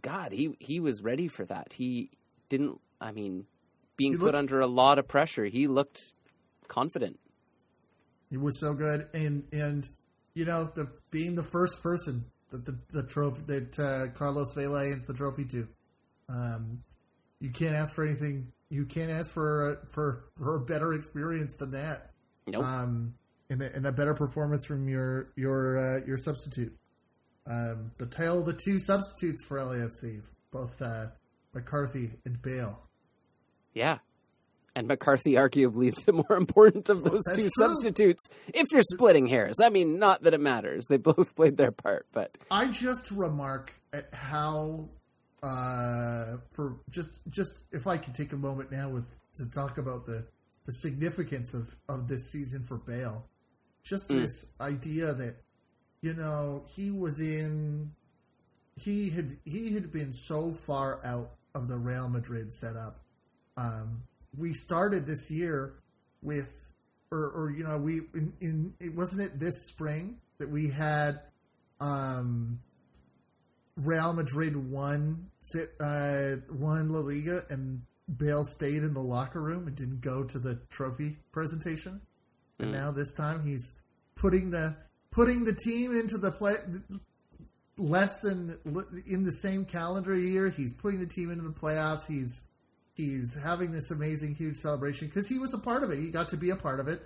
[0.00, 1.74] God, he he was ready for that.
[1.74, 2.10] He
[2.48, 2.80] didn't.
[3.00, 3.46] I mean,
[3.96, 6.12] being put under a lot of pressure, he looked
[6.68, 7.18] confident.
[8.30, 9.88] He was so good, and and
[10.34, 14.84] you know the being the first person that the the trophy that uh, Carlos Vela
[14.84, 15.68] hands the trophy to.
[16.28, 16.82] Um,
[17.40, 18.52] you can't ask for anything.
[18.68, 22.10] You can't ask for for for a better experience than that.
[22.46, 22.62] Nope.
[22.62, 23.14] Um,
[23.50, 26.72] and a, and a better performance from your your uh, your substitute.
[27.46, 31.06] Um, the tale of the two substitutes for LAFC, both uh,
[31.52, 32.80] McCarthy and Bale.
[33.74, 33.98] Yeah,
[34.74, 37.50] and McCarthy arguably the more important of those well, two true.
[37.58, 38.26] substitutes.
[38.48, 42.06] If you're splitting hairs, I mean, not that it matters; they both played their part.
[42.12, 44.88] But I just remark at how,
[45.42, 50.06] uh, for just just if I could take a moment now with to talk about
[50.06, 50.26] the
[50.66, 53.28] the significance of of this season for Bale,
[53.82, 54.20] just mm.
[54.20, 55.36] this idea that
[56.02, 57.92] you know he was in
[58.76, 63.00] he had he had been so far out of the Real Madrid setup.
[63.56, 64.02] Um,
[64.36, 65.74] we started this year
[66.22, 66.72] with,
[67.10, 71.20] or, or you know, we in, in it wasn't it this spring that we had
[71.80, 72.60] um,
[73.76, 75.30] Real Madrid won
[75.80, 77.82] uh, won La Liga and
[78.16, 82.00] Bale stayed in the locker room and didn't go to the trophy presentation.
[82.58, 82.64] Mm.
[82.64, 83.76] And now this time he's
[84.16, 84.76] putting the
[85.10, 86.54] putting the team into the play
[87.76, 88.58] less than
[89.08, 90.50] in the same calendar year.
[90.50, 92.06] He's putting the team into the playoffs.
[92.06, 92.42] He's
[93.00, 95.98] he's having this amazing, huge celebration because he was a part of it.
[95.98, 97.00] He got to be a part of it.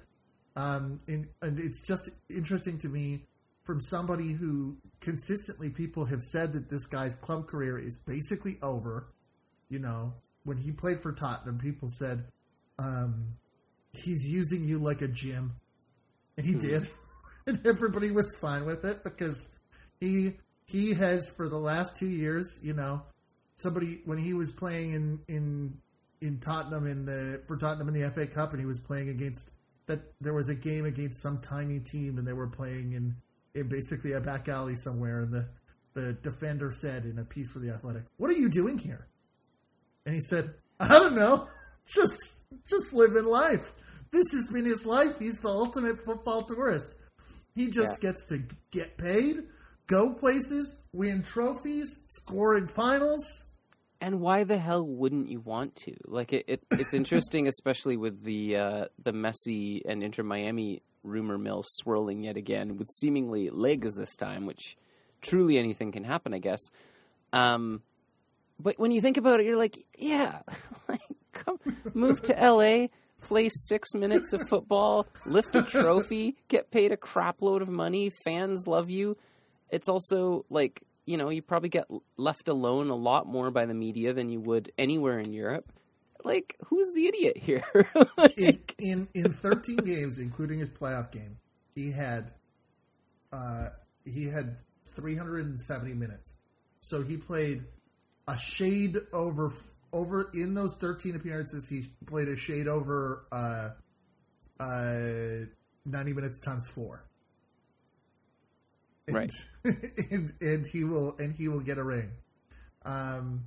[0.57, 3.23] Um, and, and it's just interesting to me
[3.65, 9.09] from somebody who consistently people have said that this guy's club career is basically over.
[9.69, 12.25] You know, when he played for Tottenham, people said
[12.79, 13.37] um,
[13.93, 15.57] he's using you like a gym,
[16.37, 16.59] and he hmm.
[16.59, 16.83] did,
[17.47, 19.57] and everybody was fine with it because
[20.01, 20.35] he
[20.67, 23.03] he has for the last two years, you know,
[23.55, 25.79] somebody when he was playing in in
[26.25, 29.53] in Tottenham in the for Tottenham in the FA Cup, and he was playing against
[29.87, 30.01] that.
[30.21, 33.17] There was a game against some tiny team, and they were playing in
[33.55, 35.21] in basically a back alley somewhere.
[35.21, 35.49] And the
[35.93, 39.07] the defender said in a piece for the Athletic, "What are you doing here?"
[40.07, 41.49] And he said, "I don't know,
[41.87, 43.75] just just living life.
[44.11, 45.19] This has been his life.
[45.19, 46.97] He's the ultimate football tourist.
[47.55, 48.11] He just yeah.
[48.11, 49.49] gets to get paid."
[49.87, 53.49] Go places, win trophies, score in finals,
[54.05, 55.95] and why the hell wouldn't you want to?
[56.05, 61.39] Like it, it it's interesting, especially with the uh, the Messi and Inter Miami rumor
[61.39, 64.77] mill swirling yet again, with seemingly legs this time, which
[65.23, 66.61] truly anything can happen, I guess.
[67.33, 67.81] Um,
[68.61, 70.41] but when you think about it, you're like, yeah,
[70.89, 71.01] like
[71.33, 71.59] come
[71.95, 72.91] move to L.A.,
[73.23, 78.67] play six minutes of football, lift a trophy, get paid a crapload of money, fans
[78.67, 79.17] love you.
[79.71, 81.87] It's also like you know, you probably get
[82.17, 85.73] left alone a lot more by the media than you would anywhere in Europe.
[86.25, 87.65] Like, who's the idiot here?
[88.17, 88.39] like...
[88.39, 91.39] in, in, in 13 games, including his playoff game,
[91.75, 92.33] he had
[93.33, 93.69] uh,
[94.05, 94.57] he had
[94.95, 96.37] 370 minutes.
[96.81, 97.65] So he played
[98.29, 99.53] a shade over
[99.93, 101.69] over in those 13 appearances.
[101.69, 103.71] He played a shade over uh,
[104.61, 105.47] uh,
[105.85, 107.05] 90 minutes times four
[109.07, 109.31] and, right?
[110.11, 112.11] And and he will and he will get a ring.
[112.85, 113.45] Um,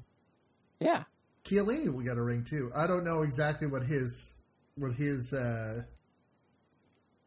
[0.79, 1.03] yeah,
[1.43, 2.71] Chiellini will get a ring too.
[2.75, 4.35] I don't know exactly what his
[4.77, 5.83] what his uh,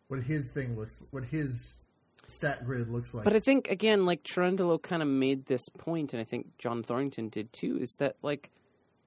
[0.08, 1.84] what his thing looks what his
[2.26, 3.24] stat grid looks like.
[3.24, 6.82] But I think again, like Cherundolo kind of made this point, and I think John
[6.82, 8.50] Thorrington did too, is that like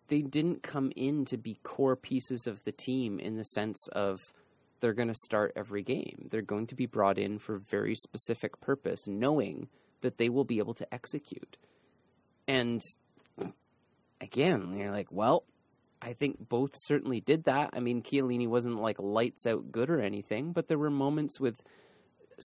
[0.08, 4.20] they didn't come in to be core pieces of the team in the sense of
[4.84, 6.28] they're going to start every game.
[6.30, 9.70] They're going to be brought in for very specific purpose, knowing
[10.02, 11.56] that they will be able to execute.
[12.50, 12.82] And
[14.20, 15.46] again, you're like, well,
[16.02, 17.70] I think both certainly did that.
[17.72, 21.64] I mean, Chiellini wasn't like lights out good or anything, but there were moments with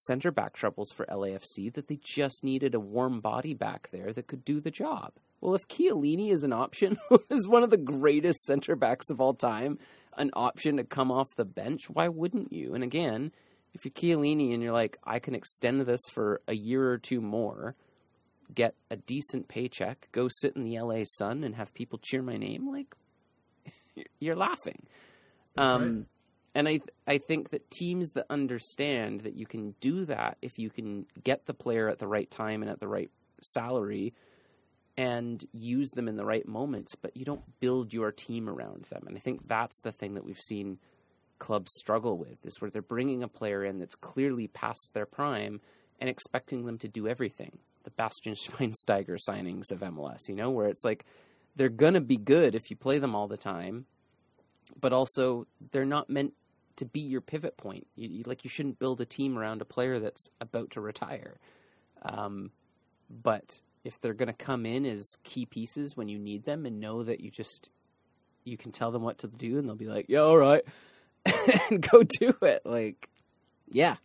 [0.07, 4.29] center back troubles for LAFC that they just needed a warm body back there that
[4.29, 5.11] could do the job.
[5.40, 6.98] Well, if Chiellini is an option,
[7.31, 9.81] is one of the greatest center backs of all time,
[10.18, 12.74] an option to come off the bench, why wouldn't you?
[12.74, 13.33] And again,
[13.72, 17.20] if you're Chiellini and you're like, I can extend this for a year or two
[17.20, 17.76] more,
[18.54, 22.37] get a decent paycheck, go sit in the LA sun, and have people cheer my
[22.37, 22.94] name, like
[24.20, 24.87] you're laughing.
[25.57, 26.04] Um, right.
[26.54, 30.70] And I I think that teams that understand that you can do that if you
[30.70, 33.11] can get the player at the right time and at the right
[33.42, 34.14] salary
[34.98, 39.04] and use them in the right moments, but you don't build your team around them.
[39.06, 40.80] And I think that's the thing that we've seen
[41.38, 45.61] clubs struggle with is where they're bringing a player in that's clearly past their prime
[46.00, 47.58] and expecting them to do everything.
[47.84, 51.04] The Bastian Schweinsteiger signings of MLS, you know, where it's like
[51.54, 53.87] they're going to be good if you play them all the time,
[54.80, 56.32] but also they're not meant
[56.74, 57.87] to be your pivot point.
[57.94, 61.38] You, you, like you shouldn't build a team around a player that's about to retire.
[62.02, 62.50] Um,
[63.08, 66.80] but if they're going to come in as key pieces when you need them and
[66.80, 67.70] know that you just
[68.44, 70.62] you can tell them what to do and they'll be like, "Yeah, all right."
[71.70, 72.62] and go do it.
[72.64, 73.08] Like,
[73.70, 73.96] yeah.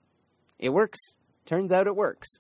[0.59, 0.99] It works.
[1.45, 2.39] Turns out it works.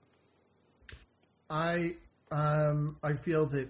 [1.49, 1.91] I
[2.31, 3.69] um I feel that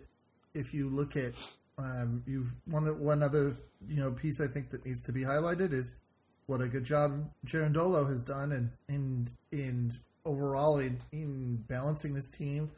[0.54, 1.34] if you look at
[1.78, 3.54] um you've one one other
[3.88, 5.95] you know piece I think that needs to be highlighted is
[6.45, 9.91] what a good job Cherundolo has done and and and
[10.26, 12.71] overall in, in balancing this team.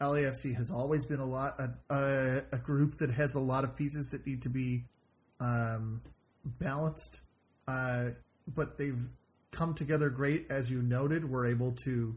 [0.00, 3.76] LAFC has always been a lot a, a, a group that has a lot of
[3.76, 4.84] pieces that need to be
[5.40, 6.02] um,
[6.44, 7.22] balanced,
[7.68, 8.08] uh,
[8.46, 9.08] but they've
[9.50, 10.50] come together great.
[10.50, 12.16] As you noted, we're able to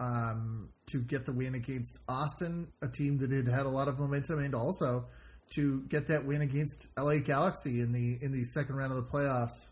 [0.00, 3.98] um, to get the win against Austin, a team that had had a lot of
[3.98, 5.06] momentum, and also
[5.50, 9.10] to get that win against LA Galaxy in the in the second round of the
[9.10, 9.70] playoffs.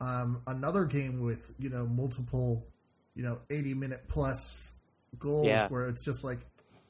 [0.00, 2.66] Um, another game with you know multiple,
[3.14, 4.72] you know, eighty minute plus
[5.18, 5.68] goals Yeah.
[5.68, 6.38] where it's just like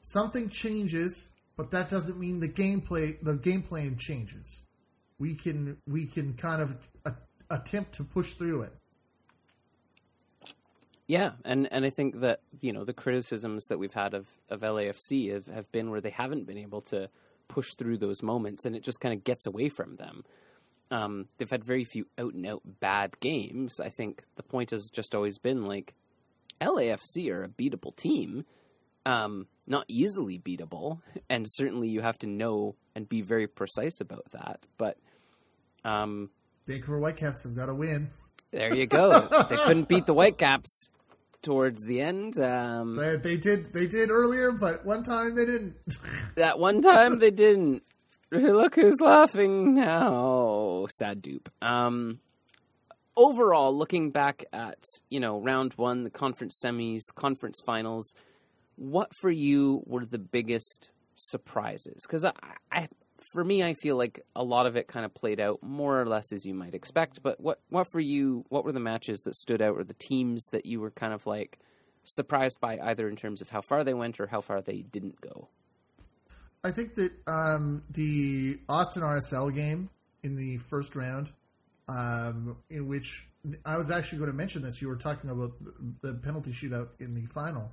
[0.01, 4.65] something changes, but that doesn't mean the gameplay the game plan changes.
[5.17, 7.13] We can we can kind of a,
[7.49, 8.73] attempt to push through it.
[11.09, 14.61] Yeah, and, and I think that you know the criticisms that we've had of, of
[14.61, 17.09] LAFC have, have been where they haven't been able to
[17.47, 20.23] push through those moments, and it just kind of gets away from them.
[20.91, 23.79] Um, they've had very few out and out bad games.
[23.79, 25.95] I think the point has just always been like
[26.61, 28.45] LAFC are a beatable team,
[29.09, 34.25] um, not easily beatable, and certainly you have to know and be very precise about
[34.31, 34.59] that.
[34.77, 34.97] But
[35.83, 36.29] um,
[36.67, 38.09] Vancouver Whitecaps have got to win.
[38.51, 39.19] there you go.
[39.49, 40.89] they couldn't beat the Whitecaps
[41.41, 42.37] towards the end.
[42.39, 45.75] Um, They, they did they did earlier, but one time they didn't.
[46.35, 47.83] that one time they didn't.
[48.31, 50.85] Look who's laughing now.
[50.91, 51.47] Sad Doop.
[51.63, 52.19] Um,
[53.17, 58.13] overall, looking back at you know round one, the conference semis, conference finals,
[58.79, 62.05] what for you were the biggest surprises?
[62.07, 62.31] Because I,
[62.71, 62.87] I,
[63.33, 66.05] for me, I feel like a lot of it kind of played out more or
[66.05, 67.21] less as you might expect.
[67.21, 68.45] But what, what for you?
[68.49, 71.27] What were the matches that stood out, or the teams that you were kind of
[71.27, 71.59] like
[72.05, 75.19] surprised by, either in terms of how far they went or how far they didn't
[75.19, 75.49] go?
[76.63, 79.89] I think that um, the Austin RSL game
[80.23, 81.31] in the first round,
[81.87, 83.27] um, in which
[83.65, 85.51] I was actually going to mention this, you were talking about
[86.01, 87.71] the penalty shootout in the final.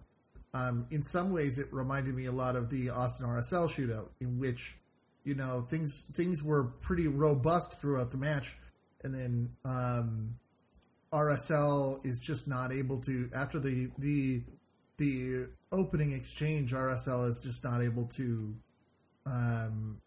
[0.56, 4.38] Um, in some ways, it reminded me a lot of the Austin RSL shootout, in
[4.38, 4.76] which
[5.24, 8.56] you know things things were pretty robust throughout the match,
[9.02, 10.34] and then um,
[11.12, 14.42] RSL is just not able to after the the
[14.96, 16.72] the opening exchange.
[16.72, 18.54] RSL is just not able to
[19.26, 20.00] um,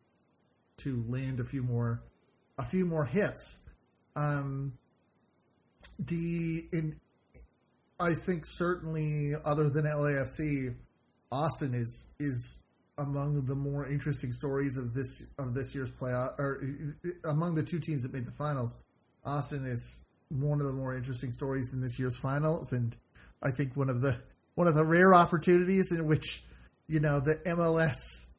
[0.77, 2.01] to land a few more
[2.57, 3.59] a few more hits.
[4.15, 4.73] Um,
[5.99, 6.99] the in
[7.99, 10.75] I think certainly other than LAFC,
[11.31, 12.61] Austin is is
[12.97, 16.63] among the more interesting stories of this of this year's playoff or
[17.25, 18.77] among the two teams that made the finals.
[19.25, 22.95] Austin is one of the more interesting stories in this year's finals, and
[23.43, 24.17] I think one of the
[24.55, 26.43] one of the rare opportunities in which
[26.87, 28.29] you know the MLS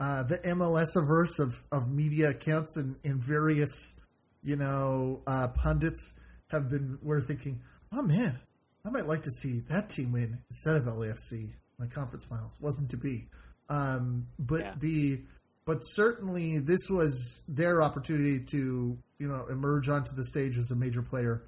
[0.00, 4.00] uh, the MLS averse of, of media accounts and, and various,
[4.42, 6.12] you know, uh, pundits
[6.48, 7.60] have been, we're thinking,
[7.92, 8.38] oh man,
[8.84, 12.58] I might like to see that team win instead of LAFC in the conference finals.
[12.60, 13.28] Wasn't to be.
[13.68, 14.74] Um, but Yeah.
[14.78, 15.22] the,
[15.64, 20.76] but certainly this was their opportunity to, you know, emerge onto the stage as a
[20.76, 21.42] major player.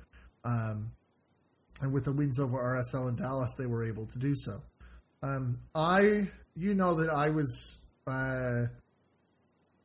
[0.45, 0.93] Um,
[1.83, 4.63] and with the wins over RSL and Dallas, they were able to do so.
[5.23, 8.67] Um, I, you know, that I was uh,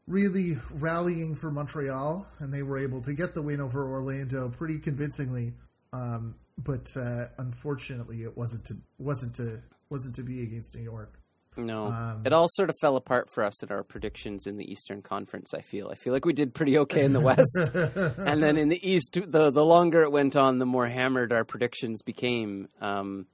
[0.07, 4.79] really rallying for Montreal, and they were able to get the win over Orlando pretty
[4.79, 5.53] convincingly.
[5.93, 11.17] Um, but uh, unfortunately, it wasn't to wasn't to wasn't to be against New York.
[11.57, 14.71] No, Um, it all sort of fell apart for us in our predictions in the
[14.71, 15.53] Eastern Conference.
[15.53, 15.89] I feel.
[15.91, 19.17] I feel like we did pretty okay in the West, and then in the East,
[19.27, 22.69] the the longer it went on, the more hammered our predictions became.
[22.79, 23.25] Um,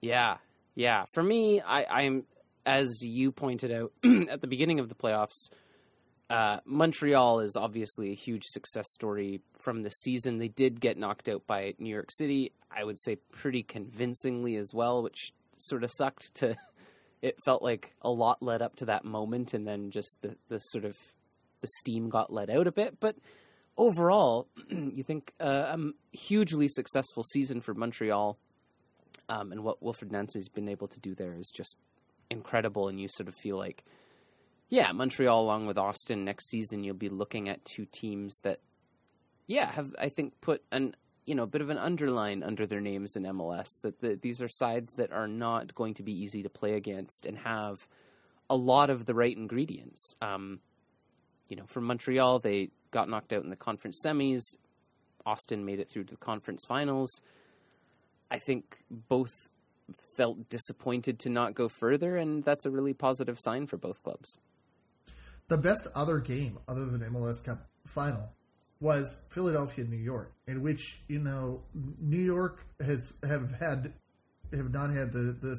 [0.00, 0.36] yeah,
[0.74, 2.24] Yeah, for me, I, I'm
[2.64, 3.92] as you pointed out
[4.30, 5.50] at the beginning of the playoffs.
[6.30, 10.38] Uh, Montreal is obviously a huge success story from the season.
[10.38, 12.52] They did get knocked out by New York City.
[12.70, 16.56] I would say pretty convincingly as well, which sort of sucked to.
[17.20, 20.58] It felt like a lot led up to that moment, and then just the, the
[20.58, 20.94] sort of
[21.60, 23.00] the steam got let out a bit.
[23.00, 23.16] But
[23.76, 25.78] overall, you think uh, a
[26.12, 28.38] hugely successful season for Montreal,
[29.28, 31.76] um, and what Wilfried Nancy's been able to do there is just
[32.30, 32.86] incredible.
[32.86, 33.84] And you sort of feel like,
[34.68, 38.60] yeah, Montreal along with Austin next season, you'll be looking at two teams that,
[39.46, 40.94] yeah, have I think put an
[41.24, 43.68] you know a bit of an underline under their names in MLS.
[43.82, 47.26] That the, these are sides that are not going to be easy to play against
[47.26, 47.88] and have
[48.50, 50.14] a lot of the right ingredients.
[50.20, 50.60] Um,
[51.48, 54.42] you know, for Montreal, they got knocked out in the conference semis.
[55.24, 57.20] Austin made it through to the conference finals.
[58.30, 59.32] I think both
[60.16, 64.36] felt disappointed to not go further, and that's a really positive sign for both clubs.
[65.48, 68.28] The best other game, other than MLS Cup final,
[68.80, 73.92] was Philadelphia, New York, in which you know New York has have had
[74.52, 75.56] have not had the the,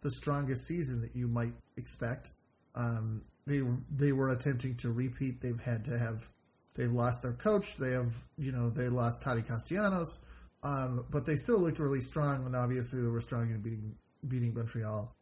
[0.00, 2.30] the strongest season that you might expect.
[2.74, 5.40] Um, they they were attempting to repeat.
[5.40, 6.28] They've had to have
[6.74, 7.76] they've lost their coach.
[7.76, 10.24] They have you know they lost Tati Castellanos,
[10.62, 12.46] um, but they still looked really strong.
[12.46, 15.14] And obviously they were strong in beating beating Montreal.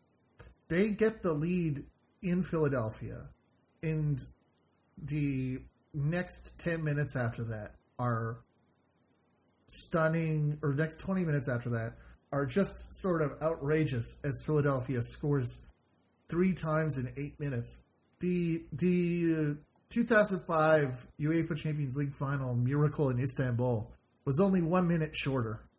[0.69, 1.85] They get the lead
[2.23, 3.29] in Philadelphia,
[3.83, 4.25] and
[4.97, 5.59] the
[5.95, 8.39] next 10 minutes after that are
[9.67, 11.95] stunning, or next 20 minutes after that
[12.33, 15.63] are just sort of outrageous as Philadelphia scores
[16.29, 17.83] three times in eight minutes.
[18.21, 19.59] The the
[19.91, 23.93] 2005 UEFA Champions League final miracle in Istanbul
[24.25, 25.61] was only one minute shorter.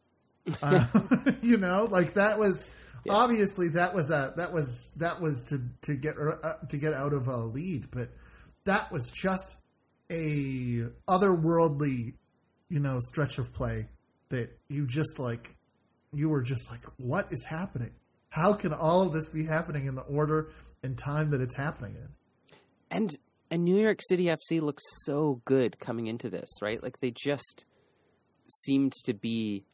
[0.61, 0.85] Uh,
[1.41, 2.69] you know, like that was
[3.05, 3.13] yeah.
[3.13, 7.13] obviously that was a that was that was to to get uh, to get out
[7.13, 8.09] of a lead, but
[8.65, 9.57] that was just
[10.11, 12.13] a otherworldly,
[12.69, 13.87] you know, stretch of play
[14.29, 15.55] that you just like
[16.13, 17.91] you were just like, what is happening?
[18.29, 20.49] How can all of this be happening in the order
[20.83, 22.09] and time that it's happening in?
[22.89, 23.11] And
[23.51, 26.81] and New York City FC looks so good coming into this, right?
[26.81, 27.65] Like they just
[28.49, 29.65] seemed to be,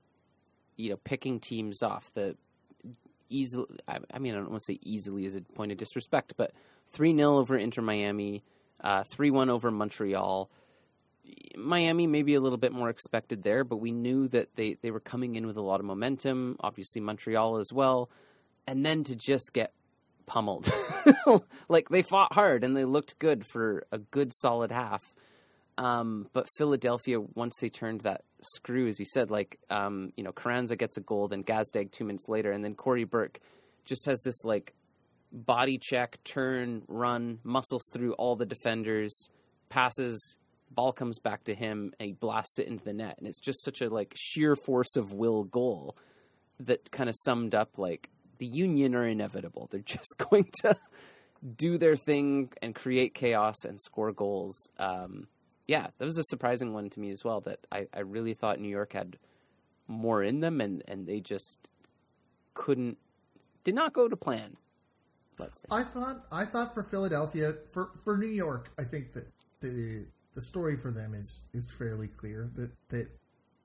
[0.76, 2.36] you know, picking teams off the
[3.30, 3.68] easily.
[3.88, 6.52] I, mean, I don't want to say easily as a point of disrespect, but
[6.92, 8.44] three 0 over Inter Miami,
[8.84, 10.50] uh, three one over Montreal.
[11.56, 15.00] Miami maybe a little bit more expected there, but we knew that they, they were
[15.00, 16.58] coming in with a lot of momentum.
[16.60, 18.10] Obviously Montreal as well,
[18.66, 19.74] and then to just get
[20.26, 20.72] pummeled,
[21.70, 25.02] like they fought hard and they looked good for a good solid half.
[25.78, 30.32] Um, but Philadelphia, once they turned that screw, as you said, like um, you know,
[30.32, 33.40] Carranza gets a goal, then Gazdag two minutes later, and then Cory Burke
[33.86, 34.74] just has this like
[35.32, 39.30] body check, turn, run, muscles through all the defenders,
[39.70, 40.38] passes,
[40.72, 43.16] ball comes back to him, and he blasts it into the net.
[43.18, 45.96] And it's just such a like sheer force of will goal
[46.60, 49.68] that kind of summed up like the Union are inevitable.
[49.72, 50.78] They're just going to
[51.56, 54.70] do their thing and create chaos and score goals.
[54.78, 55.28] Um,
[55.70, 57.42] yeah, that was a surprising one to me as well.
[57.42, 59.20] That I, I really thought New York had
[59.88, 61.70] more in them, and, and they just
[62.56, 62.98] couldn't,
[63.64, 64.58] did not go to plan.
[65.38, 65.68] Let's say.
[65.70, 69.28] I thought I thought for Philadelphia for for New York, I think that
[69.60, 73.08] the the story for them is is fairly clear that that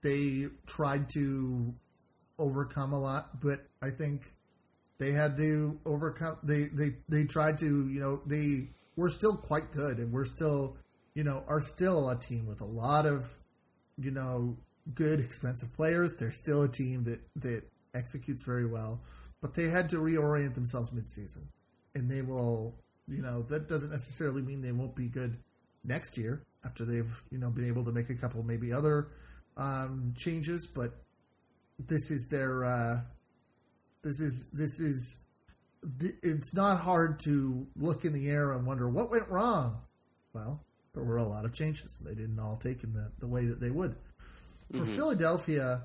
[0.03, 1.75] they tried to
[2.39, 4.27] overcome a lot, but I think
[4.99, 6.37] they had to overcome.
[6.43, 10.77] They they they tried to you know they were still quite good, and we're still
[11.15, 13.39] you know are still a team with a lot of
[13.99, 14.57] you know
[14.95, 16.17] good expensive players.
[16.17, 17.63] They're still a team that that
[17.95, 19.03] executes very well,
[19.41, 21.47] but they had to reorient themselves midseason
[21.95, 22.75] and they will,
[23.09, 25.39] you know, that doesn't necessarily mean they won't be good
[25.85, 29.09] next year after they've, you know, been able to make a couple maybe other
[29.57, 30.67] um, changes.
[30.67, 30.93] But
[31.79, 33.01] this is their, uh,
[34.03, 35.21] this is this is,
[36.23, 39.83] it's not hard to look in the air and wonder what went wrong.
[40.33, 40.65] Well,
[40.95, 42.01] there were a lot of changes.
[42.05, 43.97] They didn't all take in the, the way that they would.
[44.73, 44.97] For mm-hmm.
[44.97, 45.83] Philadelphia,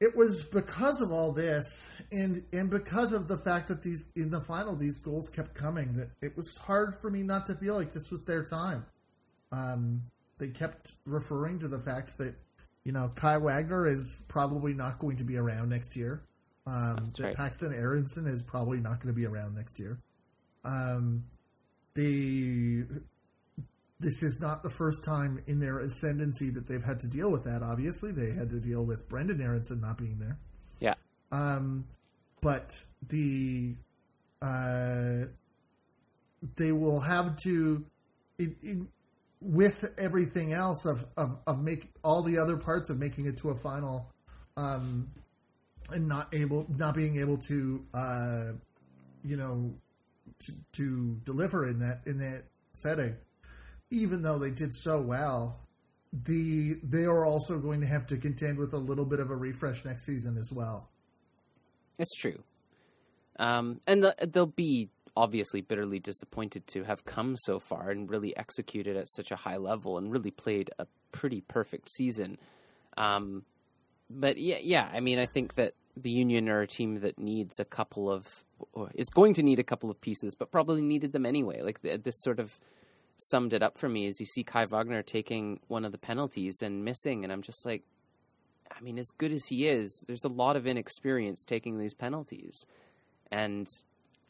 [0.00, 4.30] it was because of all this and and because of the fact that these in
[4.30, 7.74] the final these goals kept coming that it was hard for me not to feel
[7.74, 8.86] like this was their time
[9.50, 10.02] um,
[10.38, 12.34] they kept referring to the fact that
[12.84, 16.22] you know kai wagner is probably not going to be around next year
[16.66, 17.36] um, that right.
[17.36, 19.98] paxten aaronson is probably not going to be around next year
[20.64, 21.24] um,
[21.94, 22.84] the
[24.00, 27.44] this is not the first time in their ascendancy that they've had to deal with
[27.44, 27.62] that.
[27.62, 30.38] Obviously, they had to deal with Brendan Aaronson not being there.
[30.80, 30.94] Yeah.
[31.32, 31.84] Um,
[32.40, 33.74] but the
[34.40, 35.24] uh,
[36.56, 37.84] they will have to
[39.40, 43.50] with everything else of, of, of make all the other parts of making it to
[43.50, 44.12] a final
[44.56, 45.10] um,
[45.90, 48.52] and not able not being able to uh,
[49.24, 49.74] you know
[50.38, 53.16] to, to deliver in that in that setting
[53.90, 55.60] even though they did so well
[56.24, 59.36] the they are also going to have to contend with a little bit of a
[59.36, 60.88] refresh next season as well
[61.98, 62.42] it's true
[63.38, 68.36] um, and the, they'll be obviously bitterly disappointed to have come so far and really
[68.36, 72.38] executed at such a high level and really played a pretty perfect season.
[72.96, 73.42] Um,
[74.08, 77.58] but yeah, yeah, I mean, I think that the Union are a team that needs
[77.58, 78.44] a couple of,
[78.94, 81.62] is going to need a couple of pieces, but probably needed them anyway.
[81.62, 82.60] Like this sort of
[83.18, 86.62] summed it up for me is you see Kai Wagner taking one of the penalties
[86.62, 87.82] and missing, and I'm just like,
[88.70, 92.64] I mean, as good as he is, there's a lot of inexperience taking these penalties.
[93.30, 93.66] And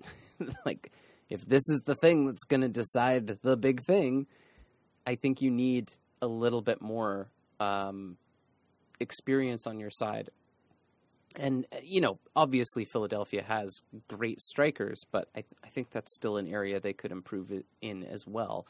[0.67, 0.91] like
[1.29, 4.27] if this is the thing that's going to decide the big thing,
[5.07, 5.91] I think you need
[6.23, 7.29] a little bit more
[7.61, 8.17] um,
[9.01, 10.31] experience on your side.
[11.37, 16.37] And you know, obviously Philadelphia has great strikers, but I, th- I think that's still
[16.37, 17.53] an area they could improve
[17.83, 18.67] in as well,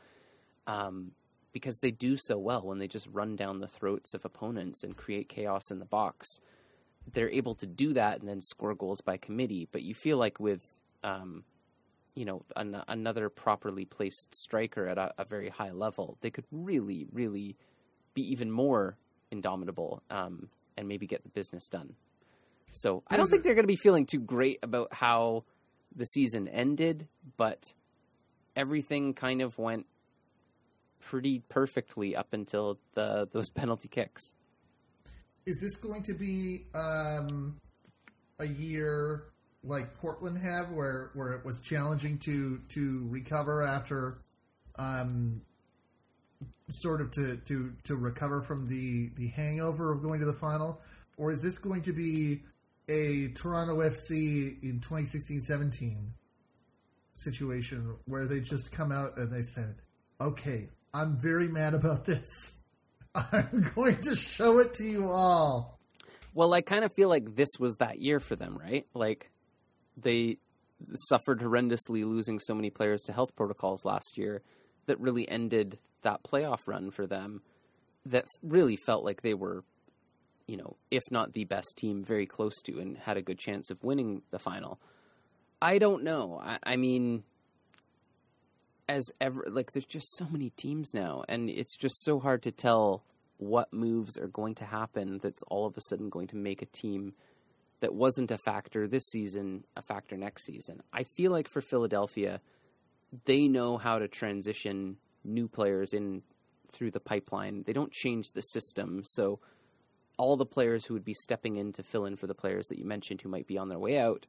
[0.67, 1.13] um,
[1.53, 4.97] because they do so well when they just run down the throats of opponents and
[4.97, 6.41] create chaos in the box.
[7.13, 9.69] They're able to do that and then score goals by committee.
[9.71, 10.63] But you feel like with
[11.05, 11.45] um,
[12.17, 16.45] you know an, another properly placed striker at a, a, very high level, they could
[16.51, 17.57] really, really
[18.15, 18.97] be even more
[19.31, 21.95] indomitable um, and maybe get the business done.
[22.73, 25.45] So I don't think they're going to be feeling too great about how
[25.95, 27.75] the season ended, but
[28.55, 29.87] everything kind of went
[31.01, 34.35] pretty perfectly up until the those penalty kicks.
[35.47, 37.59] Is this going to be um,
[38.39, 39.25] a year
[39.65, 44.19] like Portland have, where where it was challenging to to recover after,
[44.79, 45.41] um,
[46.69, 50.81] sort of to to to recover from the the hangover of going to the final,
[51.17, 52.43] or is this going to be
[52.89, 56.11] a Toronto FC in 2016-17
[57.13, 59.77] situation where they just come out and they said,
[60.21, 62.63] "Okay, I'm very mad about this.
[63.15, 65.79] I'm going to show it to you all."
[66.35, 68.87] Well, I kind of feel like this was that year for them, right?
[68.95, 69.31] Like
[69.97, 70.39] they
[70.95, 74.43] suffered horrendously losing so many players to health protocols last year
[74.87, 77.43] that really ended that playoff run for them
[78.07, 79.65] that really felt like they were
[80.49, 83.71] you know if not the best team very close to and had a good chance
[83.71, 84.81] of winning the final
[85.63, 87.23] i don't know i, I mean
[88.89, 92.51] as ever like there's just so many teams now and it's just so hard to
[92.51, 93.05] tell
[93.37, 96.67] what moves are going to happen that's all of a sudden going to make a
[96.67, 97.13] team
[97.81, 100.83] that wasn't a factor this season, a factor next season.
[100.93, 102.41] I feel like for Philadelphia,
[103.25, 106.23] they know how to transition new players in
[106.73, 107.63] through the pipeline.
[107.67, 109.03] They don't change the system.
[109.05, 109.41] So
[110.19, 112.79] all the players who would be stepping in to fill in for the players that
[112.79, 114.27] you mentioned who might be on their way out,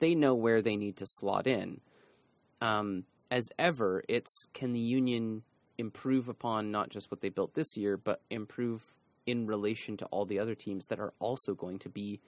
[0.00, 1.80] they know where they need to slot in.
[2.60, 5.42] Um, as ever, it's can the union
[5.78, 8.82] improve upon not just what they built this year, but improve
[9.26, 12.20] in relation to all the other teams that are also going to be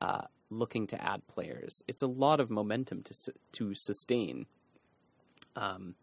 [0.00, 1.82] uh, looking to add players.
[1.86, 3.14] It's a lot of momentum to
[3.52, 4.46] to sustain.
[5.54, 5.94] Um,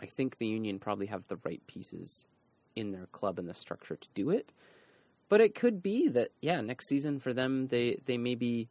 [0.00, 2.26] I think the Union probably have the right pieces
[2.76, 4.52] in their club and the structure to do it.
[5.30, 8.68] But it could be that yeah, next season for them they they may be.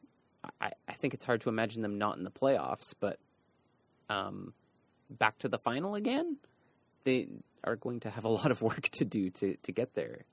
[0.62, 3.18] I, I think it's hard to imagine them not in the playoffs, but
[4.10, 4.54] um,
[5.10, 6.38] back to the final again.
[7.04, 7.28] They
[7.64, 10.26] are going to have a lot of work to do to to get there.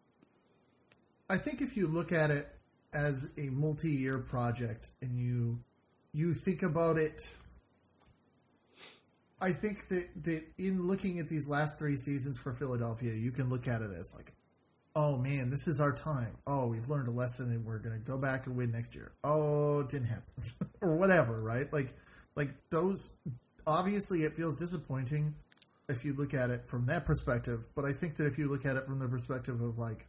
[1.31, 2.47] I think if you look at it
[2.93, 5.61] as a multi-year project and you
[6.13, 7.21] you think about it
[9.41, 13.51] I think that, that in looking at these last three seasons for Philadelphia, you can
[13.51, 14.33] look at it as like,
[14.97, 16.37] oh man, this is our time.
[16.47, 19.13] Oh, we've learned a lesson and we're going to go back and win next year.
[19.23, 20.43] Oh, it didn't happen,
[20.81, 21.71] or whatever, right?
[21.73, 21.93] Like,
[22.35, 23.13] like those.
[23.69, 25.35] Obviously, it feels disappointing
[25.89, 27.67] if you look at it from that perspective.
[27.75, 30.07] But I think that if you look at it from the perspective of like,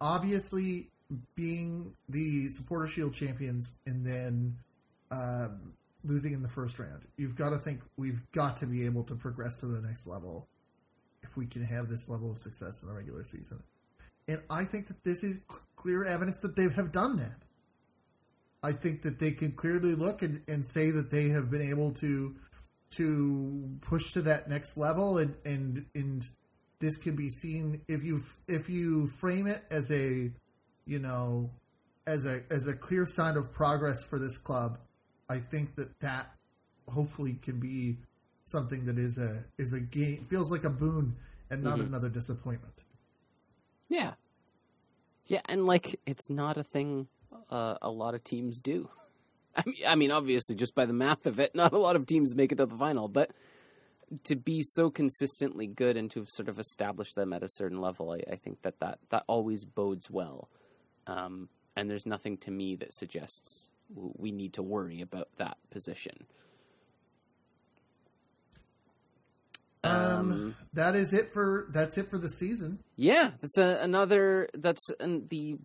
[0.00, 0.88] obviously
[1.34, 4.56] being the supporter shield champions and then
[5.10, 5.72] um,
[6.04, 9.14] losing in the first round you've got to think we've got to be able to
[9.14, 10.48] progress to the next level
[11.36, 13.62] we can have this level of success in the regular season.
[14.26, 15.40] And i think that this is
[15.76, 17.36] clear evidence that they have done that.
[18.62, 21.92] I think that they can clearly look and, and say that they have been able
[21.94, 22.34] to
[22.92, 26.26] to push to that next level and and and
[26.78, 28.18] this can be seen if you
[28.48, 30.30] if you frame it as a
[30.86, 31.50] you know
[32.06, 34.78] as a as a clear sign of progress for this club,
[35.28, 36.26] I think that that
[36.88, 37.98] hopefully can be
[38.44, 41.16] something that is a is a game feels like a boon
[41.50, 41.86] and not Mhm.
[41.86, 42.82] another disappointment.
[43.88, 44.14] Yeah.
[45.26, 47.08] Yeah, and like it's not a thing
[47.50, 48.88] uh, a lot of teams do.
[49.56, 52.06] I mean, I mean, obviously, just by the math of it, not a lot of
[52.06, 53.08] teams make it to the final.
[53.08, 53.30] But
[54.24, 57.80] to be so consistently good and to have sort of established them at a certain
[57.80, 60.48] level, I, I think that, that that always bodes well.
[61.06, 66.26] Um, and there's nothing to me that suggests we need to worry about that position.
[69.84, 72.78] Um, that is it for that's it for the season.
[72.96, 74.48] Yeah, that's a, another.
[74.54, 75.58] That's an, the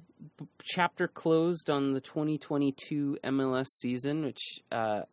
[0.63, 5.03] chapter closed on the 2022 MLS season, which, uh,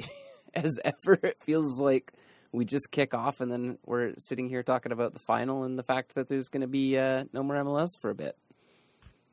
[0.54, 2.12] as ever, it feels like
[2.52, 5.82] we just kick off and then we're sitting here talking about the final and the
[5.82, 8.36] fact that there's going to be uh, no more MLS for a bit.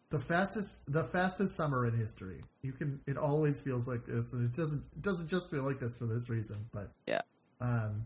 [0.09, 2.41] The fastest the fastest summer in history.
[2.63, 5.79] You can it always feels like this and it doesn't it doesn't just feel like
[5.79, 7.21] this for this reason, but Yeah.
[7.61, 8.05] um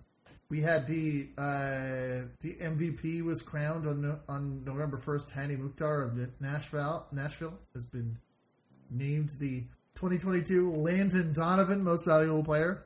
[0.53, 5.33] we had the uh, the MVP was crowned on No- on November first.
[5.33, 8.19] Hani Mukhtar of Nashville Nashville has been
[8.91, 9.61] named the
[9.95, 12.83] 2022 Landon Donovan Most Valuable Player.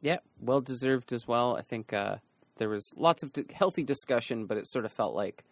[0.00, 1.56] Yeah, well deserved as well.
[1.56, 2.16] I think uh,
[2.56, 5.44] there was lots of d- healthy discussion, but it sort of felt like,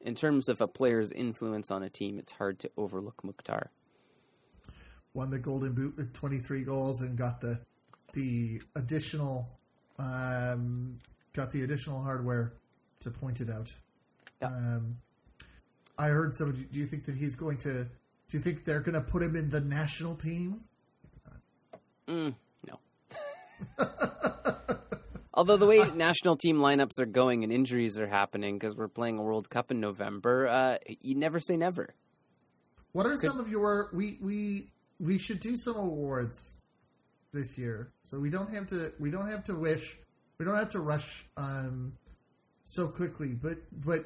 [0.00, 3.70] in terms of a player's influence on a team, it's hard to overlook Mukhtar.
[5.14, 7.60] won the Golden Boot with 23 goals and got the
[8.14, 9.48] the additional
[9.98, 10.98] um,
[11.32, 12.54] got the additional hardware
[13.00, 13.72] to point it out.
[14.40, 14.48] Yeah.
[14.48, 14.96] Um,
[15.98, 16.64] I heard somebody.
[16.70, 17.84] Do you think that he's going to?
[17.84, 20.64] Do you think they're going to put him in the national team?
[22.08, 22.34] Mm,
[22.66, 22.78] no.
[25.34, 29.18] Although the way national team lineups are going and injuries are happening because we're playing
[29.18, 31.94] a World Cup in November, uh, you never say never.
[32.92, 33.90] What are some of your?
[33.92, 36.61] We we we should do some awards
[37.32, 38.92] this year, so we don't have to.
[38.98, 39.98] We don't have to wish.
[40.38, 41.92] We don't have to rush um,
[42.62, 43.34] so quickly.
[43.34, 44.04] But but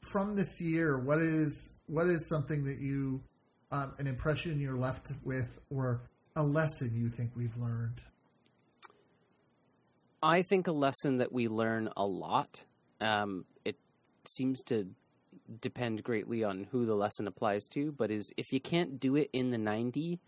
[0.00, 3.22] from this year, what is what is something that you
[3.70, 6.02] um, an impression you're left with, or
[6.36, 8.02] a lesson you think we've learned?
[10.22, 12.64] I think a lesson that we learn a lot.
[13.00, 13.76] Um, it
[14.26, 14.86] seems to
[15.60, 19.30] depend greatly on who the lesson applies to, but is if you can't do it
[19.32, 20.20] in the 90,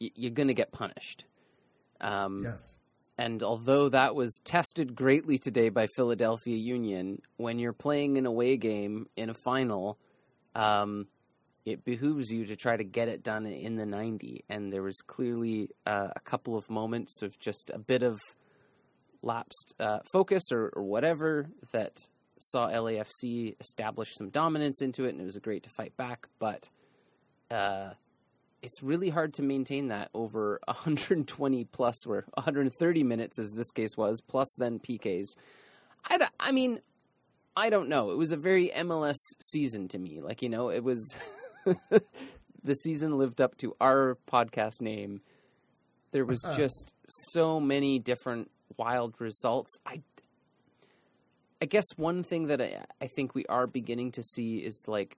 [0.00, 1.24] y- you're going to get punished.
[2.00, 2.80] Um, Yes.
[3.16, 8.56] And although that was tested greatly today by Philadelphia Union, when you're playing an away
[8.56, 9.98] game in a final,
[10.56, 11.06] um,
[11.64, 14.44] it behooves you to try to get it done in the 90.
[14.48, 18.18] And there was clearly uh, a couple of moments of just a bit of
[19.22, 21.96] lapsed uh, focus or, or whatever that
[22.40, 26.26] saw LAFC establish some dominance into it, and it was great to fight back.
[26.40, 26.68] But
[27.50, 27.90] uh,
[28.64, 33.96] it's really hard to maintain that over 120 plus or 130 minutes, as this case
[33.96, 35.36] was, plus then PKs.
[36.40, 36.80] I mean,
[37.56, 38.10] I don't know.
[38.10, 40.20] It was a very MLS season to me.
[40.20, 41.16] Like, you know, it was
[42.64, 45.20] the season lived up to our podcast name.
[46.10, 46.56] There was uh-huh.
[46.56, 49.78] just so many different wild results.
[49.86, 50.02] I
[51.62, 55.16] I guess one thing that I, I think we are beginning to see is like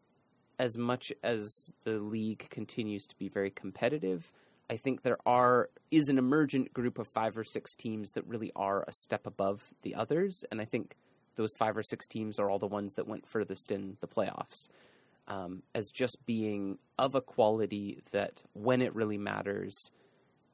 [0.58, 4.32] as much as the league continues to be very competitive,
[4.68, 8.52] I think there are is an emergent group of five or six teams that really
[8.56, 10.96] are a step above the others, and I think
[11.36, 14.68] those five or six teams are all the ones that went furthest in the playoffs.
[15.28, 19.90] Um, as just being of a quality that when it really matters,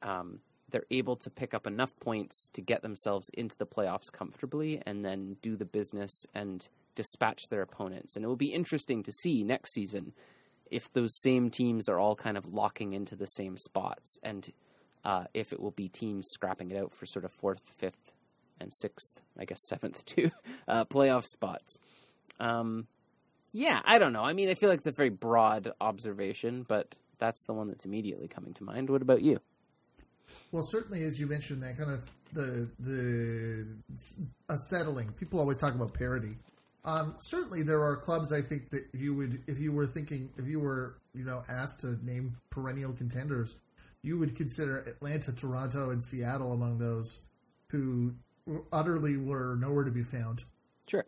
[0.01, 0.39] um,
[0.69, 5.05] they're able to pick up enough points to get themselves into the playoffs comfortably and
[5.05, 8.15] then do the business and dispatch their opponents.
[8.15, 10.13] And it will be interesting to see next season
[10.71, 14.51] if those same teams are all kind of locking into the same spots and
[15.05, 18.13] uh, if it will be teams scrapping it out for sort of fourth, fifth,
[18.59, 20.31] and sixth, I guess seventh too,
[20.67, 21.79] uh, playoff spots.
[22.39, 22.87] Um,
[23.51, 24.23] yeah, I don't know.
[24.23, 27.85] I mean, I feel like it's a very broad observation, but that's the one that's
[27.85, 28.89] immediately coming to mind.
[28.89, 29.39] What about you?
[30.51, 35.11] Well, certainly, as you mentioned, that kind of the the settling.
[35.13, 36.37] People always talk about parity.
[36.85, 38.33] Um, certainly, there are clubs.
[38.33, 41.81] I think that you would, if you were thinking, if you were, you know, asked
[41.81, 43.55] to name perennial contenders,
[44.01, 47.25] you would consider Atlanta, Toronto, and Seattle among those
[47.69, 48.13] who
[48.73, 50.43] utterly were nowhere to be found.
[50.87, 51.05] Sure.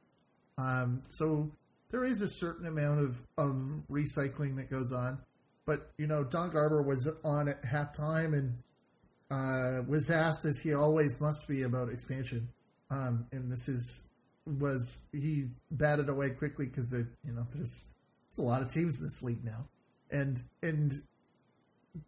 [0.57, 1.51] Um, so
[1.91, 5.19] there is a certain amount of, of recycling that goes on.
[5.65, 8.57] But, you know, Don Garber was on at halftime and
[9.29, 12.49] uh, was asked, as he always must be, about expansion.
[12.89, 14.04] Um, and this is
[14.45, 17.93] was he batted away quickly because you know there's,
[18.29, 19.67] there's a lot of teams in this league now,
[20.11, 21.01] and and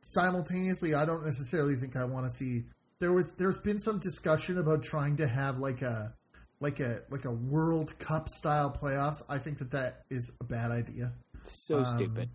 [0.02, 2.66] simultaneously, I don't necessarily think I want to see.
[3.00, 6.14] There was there's been some discussion about trying to have like a
[6.60, 9.22] like a like a World Cup style playoffs.
[9.30, 11.14] I think that that is a bad idea.
[11.44, 12.30] So um, stupid.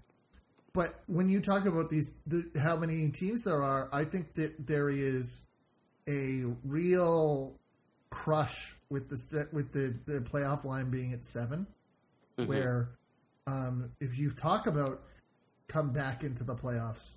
[0.73, 4.67] But when you talk about these, the, how many teams there are, I think that
[4.67, 5.43] there is
[6.09, 7.59] a real
[8.13, 11.67] crush with the set with the, the playoff line being at 7
[12.47, 12.91] where
[13.47, 15.03] um, if you talk about
[15.69, 17.15] come back into the playoffs,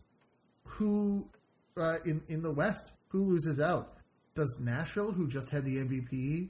[0.64, 1.30] who
[1.78, 3.94] uh, in in the West who loses out?
[4.34, 6.50] Does Nashville, who just had the MVP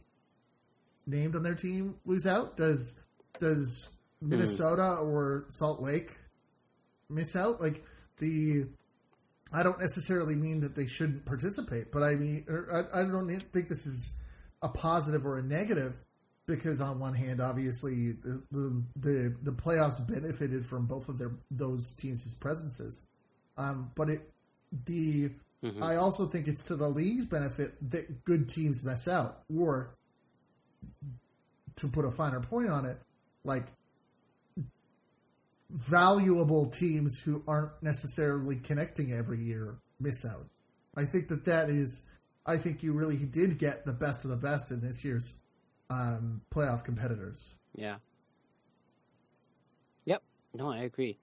[1.06, 2.58] named on their team, lose out?
[2.58, 3.04] Does
[3.40, 3.90] does
[4.22, 6.18] Minnesota or Salt Lake
[7.10, 7.62] miss out?
[7.62, 7.84] Like
[8.18, 8.66] the,
[9.54, 13.68] I don't necessarily mean that they shouldn't participate, but I mean, I, I don't think
[13.68, 14.18] this is
[14.66, 15.96] a positive or a negative
[16.48, 21.32] because on one hand, obviously the the the, the playoffs benefited from both of their
[21.52, 23.06] those teams' presences,
[23.58, 24.32] um, but it
[24.86, 25.32] the
[25.82, 29.96] I also think it's to the league's benefit that good teams mess out, or
[31.78, 32.98] to put a finer point on it,
[33.44, 33.66] like
[35.72, 40.46] valuable teams who aren't necessarily connecting every year miss out.
[40.96, 42.05] I think that that is.
[42.46, 45.40] I think you really did get the best of the best in this year's
[45.90, 47.56] um, playoff competitors.
[47.76, 47.96] Yeah.
[50.06, 50.22] Yep.
[50.54, 51.18] No, I agree.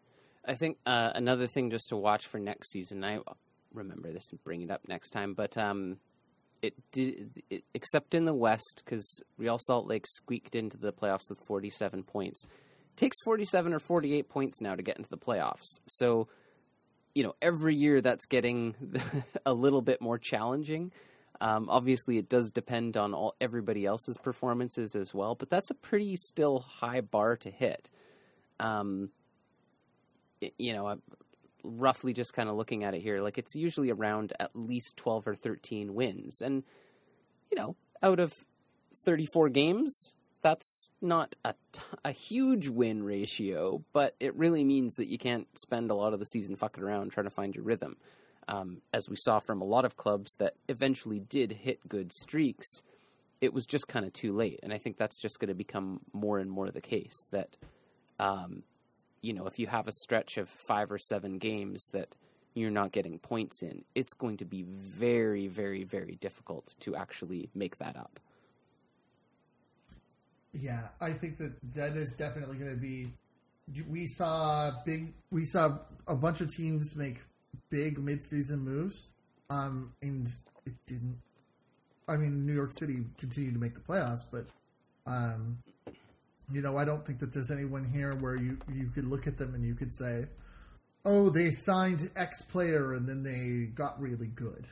[0.46, 3.04] I think uh, another thing just to watch for next season.
[3.04, 3.20] I
[3.72, 5.98] remember this and bring it up next time, but um,
[6.62, 11.28] it did it, except in the West because Real Salt Lake squeaked into the playoffs
[11.28, 12.44] with 47 points.
[12.44, 15.78] It takes 47 or 48 points now to get into the playoffs.
[15.86, 16.28] So,
[17.14, 18.74] you know, every year that's getting
[19.46, 20.92] a little bit more challenging.
[21.42, 25.74] Um, obviously, it does depend on all everybody else's performances as well, but that's a
[25.74, 27.90] pretty still high bar to hit.
[28.60, 29.10] Um,
[30.56, 31.02] you know, I'm
[31.64, 35.26] roughly just kind of looking at it here, like it's usually around at least twelve
[35.26, 36.62] or thirteen wins, and
[37.50, 37.74] you know,
[38.04, 38.32] out of
[39.04, 45.08] thirty-four games, that's not a, t- a huge win ratio, but it really means that
[45.08, 47.96] you can't spend a lot of the season fucking around trying to find your rhythm
[48.52, 52.82] um, as we saw from a lot of clubs that eventually did hit good streaks,
[53.40, 54.60] it was just kind of too late.
[54.62, 57.56] And I think that's just going to become more and more the case that,
[58.20, 58.62] um,
[59.22, 62.14] you know, if you have a stretch of five or seven games that
[62.52, 67.48] you're not getting points in, it's going to be very, very, very difficult to actually
[67.54, 68.20] make that up.
[70.52, 73.06] Yeah, I think that that is definitely going to be.
[73.88, 75.14] We saw big.
[75.30, 77.22] We saw a bunch of teams make
[77.72, 79.08] big midseason moves,
[79.50, 80.28] um, and
[80.66, 81.18] it didn't.
[82.06, 84.44] I mean, New York City continued to make the playoffs, but
[85.10, 85.58] um,
[86.52, 89.38] you know, I don't think that there's anyone here where you you could look at
[89.38, 90.26] them and you could say,
[91.04, 94.66] "Oh, they signed X player and then they got really good."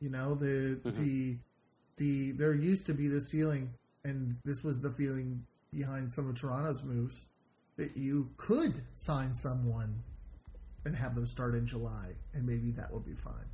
[0.00, 1.36] You know, the the
[1.98, 3.70] the there used to be this feeling,
[4.04, 7.26] and this was the feeling behind some of Toronto's moves
[7.76, 10.02] that you could sign someone
[10.88, 13.44] and have them start in July, and maybe that would be fine.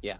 [0.00, 0.18] Yeah.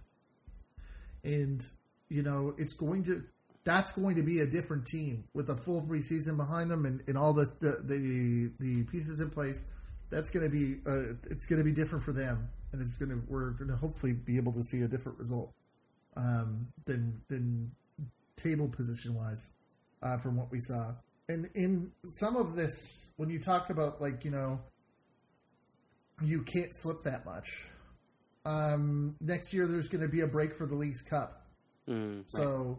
[1.24, 1.64] And
[2.08, 3.22] you know, it's going to
[3.62, 7.16] that's going to be a different team with a full preseason behind them and, and
[7.16, 9.70] all the, the the the pieces in place.
[10.10, 13.10] That's going to be uh, it's going to be different for them, and it's going
[13.10, 15.54] to we're going to hopefully be able to see a different result
[16.16, 17.70] um, than than
[18.34, 19.50] table position wise
[20.02, 20.92] uh, from what we saw.
[21.28, 24.58] And in some of this, when you talk about like you know
[26.22, 27.66] you can't slip that much.
[28.44, 31.36] Um, next year, there's going to be a break for the Leagues Cup,
[31.88, 32.24] Mm, right.
[32.28, 32.78] so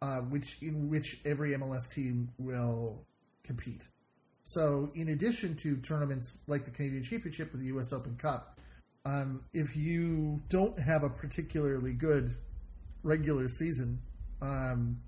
[0.00, 3.04] uh, which in which every MLS team will
[3.44, 3.86] compete.
[4.44, 7.92] So, in addition to tournaments like the Canadian Championship or the U.S.
[7.92, 8.58] Open Cup,
[9.06, 12.30] um, if you don't have a particularly good
[13.04, 14.00] regular season,
[14.40, 14.98] um,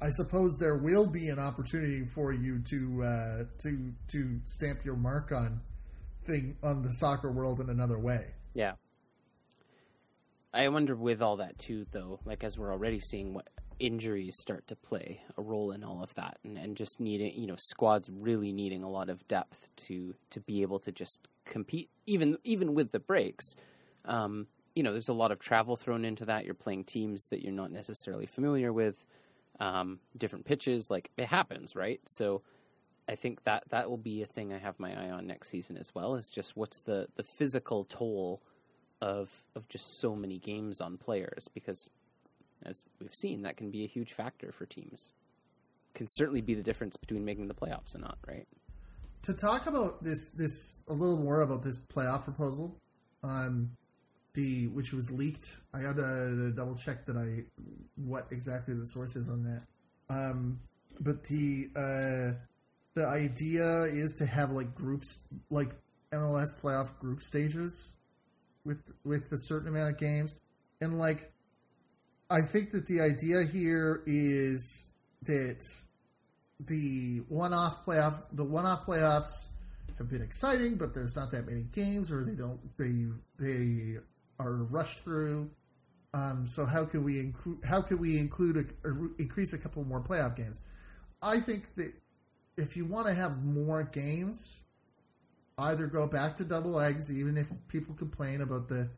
[0.00, 4.96] I suppose there will be an opportunity for you to uh, to to stamp your
[4.96, 5.60] mark on
[6.26, 8.34] thing on the soccer world in another way.
[8.54, 8.72] Yeah.
[10.52, 13.48] I wonder with all that too, though, like as we're already seeing what
[13.78, 17.46] injuries start to play a role in all of that, and, and just needing, you
[17.46, 21.90] know, squads really needing a lot of depth to to be able to just compete,
[22.06, 23.54] even even with the breaks.
[24.06, 26.44] Um, you know, there's a lot of travel thrown into that.
[26.44, 29.04] You're playing teams that you're not necessarily familiar with,
[29.60, 30.90] um, different pitches.
[30.90, 32.00] Like it happens, right?
[32.06, 32.42] So,
[33.08, 35.76] I think that that will be a thing I have my eye on next season
[35.76, 36.16] as well.
[36.16, 38.42] Is just what's the the physical toll
[39.00, 41.90] of of just so many games on players because
[42.64, 45.12] as we've seen that can be a huge factor for teams
[45.92, 48.46] can certainly be the difference between making the playoffs and not right
[49.26, 52.78] to talk about this this a little more about this playoff proposal,
[53.24, 53.72] um,
[54.34, 55.56] the which was leaked.
[55.74, 57.44] I got to double check that I
[57.96, 59.62] what exactly the source is on that.
[60.08, 60.60] Um,
[61.00, 62.38] but the uh,
[62.96, 65.68] the idea is to have like groups like
[66.12, 67.94] MLS playoff group stages
[68.64, 70.34] with with a certain amount of games,
[70.80, 71.30] and like
[72.30, 74.92] I think that the idea here is
[75.22, 75.62] that
[76.58, 79.48] the one-off playoff, the one-off playoffs
[79.98, 83.06] have been exciting, but there's not that many games, or they don't they
[83.38, 83.98] they
[84.40, 85.50] are rushed through.
[86.14, 89.84] Um, so how can we include how can we include a, or increase a couple
[89.84, 90.60] more playoff games?
[91.20, 91.92] I think that
[92.56, 94.60] if you want to have more games,
[95.58, 98.88] either go back to double eggs, even if people complain about the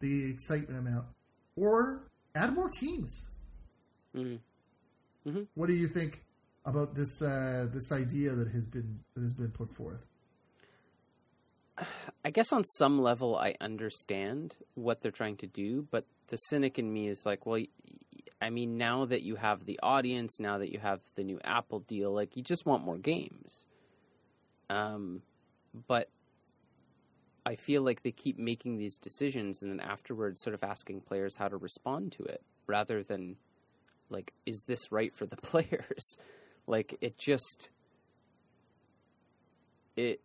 [0.00, 1.06] the excitement amount,
[1.56, 2.02] or
[2.34, 3.30] add more teams.
[4.14, 5.28] Mm-hmm.
[5.28, 5.42] Mm-hmm.
[5.54, 6.22] What do you think
[6.64, 10.04] about this uh, this idea that has been that has been put forth?
[12.24, 16.78] I guess on some level I understand what they're trying to do, but the cynic
[16.78, 17.62] in me is like, well,
[18.40, 21.80] I mean, now that you have the audience, now that you have the new Apple
[21.80, 23.66] deal, like you just want more games.
[24.68, 25.22] Um,
[25.88, 26.10] but
[27.46, 31.36] I feel like they keep making these decisions and then afterwards sort of asking players
[31.36, 33.36] how to respond to it rather than
[34.10, 36.18] like, is this right for the players?
[36.66, 37.70] like it just
[39.96, 40.20] it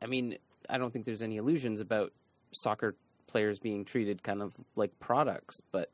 [0.00, 0.38] I mean,
[0.68, 2.12] I don't think there's any illusions about
[2.52, 2.96] soccer
[3.28, 5.90] players being treated kind of like products, but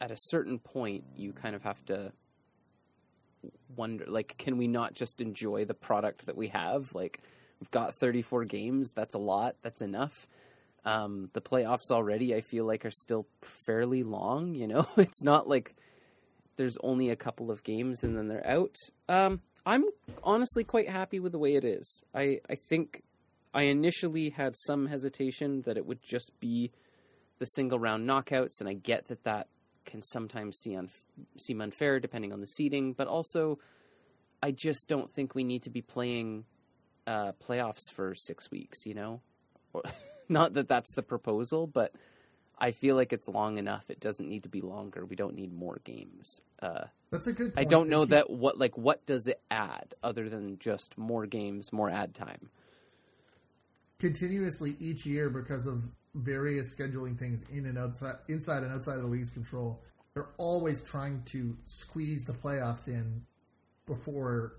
[0.00, 2.12] at a certain point, you kind of have to
[3.76, 6.94] wonder like, can we not just enjoy the product that we have?
[6.94, 7.20] Like,
[7.60, 10.26] we've got 34 games, that's a lot, that's enough.
[10.84, 14.54] Um, the playoffs already, I feel like, are still fairly long.
[14.54, 15.74] You know, it's not like
[16.56, 18.76] there's only a couple of games and then they're out.
[19.08, 19.84] Um, I'm
[20.22, 22.02] honestly quite happy with the way it is.
[22.14, 23.02] I, I think
[23.52, 26.70] I initially had some hesitation that it would just be
[27.38, 29.48] the single round knockouts, and I get that that
[29.86, 31.06] can sometimes see unf-
[31.38, 33.58] seem unfair depending on the seeding, but also
[34.42, 36.44] I just don't think we need to be playing
[37.06, 39.20] uh, playoffs for six weeks, you know?
[40.28, 41.94] Not that that's the proposal, but
[42.58, 43.90] I feel like it's long enough.
[43.90, 45.04] It doesn't need to be longer.
[45.04, 46.40] We don't need more games.
[46.60, 47.52] Uh, That's a good.
[47.56, 51.72] I don't know that what like what does it add other than just more games,
[51.72, 52.48] more ad time.
[53.98, 59.02] continuously each year because of various scheduling things in and outside, inside and outside of
[59.02, 59.82] the league's control.
[60.14, 63.22] They're always trying to squeeze the playoffs in
[63.86, 64.54] before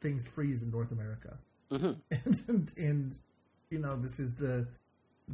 [0.00, 1.38] things freeze in North America.
[1.70, 1.96] Mhm.
[2.24, 3.18] And, and and
[3.70, 4.68] you know this is the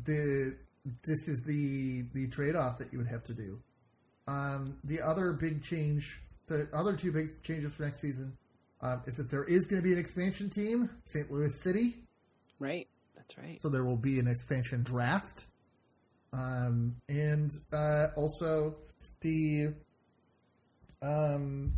[0.05, 0.57] the
[1.07, 3.61] this is the the trade off that you would have to do.
[4.27, 8.37] Um, the other big change, the other two big changes for next season,
[8.81, 11.31] um, is that there is going to be an expansion team, St.
[11.31, 11.97] Louis City.
[12.59, 12.87] Right?
[13.31, 13.61] That's right.
[13.61, 15.47] So there will be an expansion draft.
[16.33, 18.77] Um, and uh, also
[19.21, 19.75] the
[21.03, 21.73] um,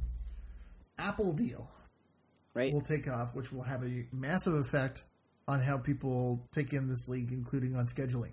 [0.99, 1.69] Apple deal
[2.55, 2.73] Right?
[2.73, 5.05] will take off, which will have a massive effect
[5.49, 8.33] on how people take in this league, including on scheduling.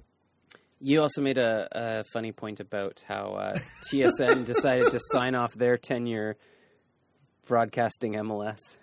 [0.82, 3.54] You also made a, a funny point about how uh,
[3.92, 6.38] TSN decided to sign off their tenure
[7.46, 8.78] broadcasting MLS.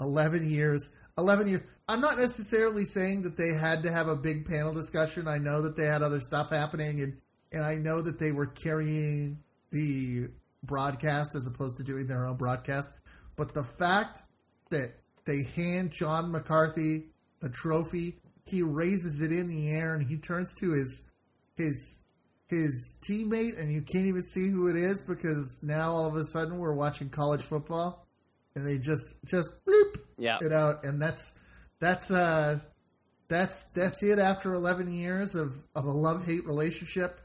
[0.00, 0.94] 11 years.
[1.18, 1.62] 11 years.
[1.88, 5.26] I'm not necessarily saying that they had to have a big panel discussion.
[5.26, 7.16] I know that they had other stuff happening, and,
[7.52, 9.38] and I know that they were carrying
[9.70, 10.28] the
[10.62, 12.92] broadcast as opposed to doing their own broadcast.
[13.36, 14.22] But the fact
[14.70, 14.92] that
[15.24, 17.06] they hand John McCarthy
[17.40, 21.10] the trophy, he raises it in the air and he turns to his
[21.56, 22.02] his
[22.48, 26.24] his teammate, and you can't even see who it is because now all of a
[26.24, 28.06] sudden we're watching college football,
[28.54, 30.38] and they just just bloop Yeah.
[30.40, 31.38] it out, and that's
[31.80, 32.58] that's uh
[33.28, 37.20] that's that's it after 11 years of of a love hate relationship.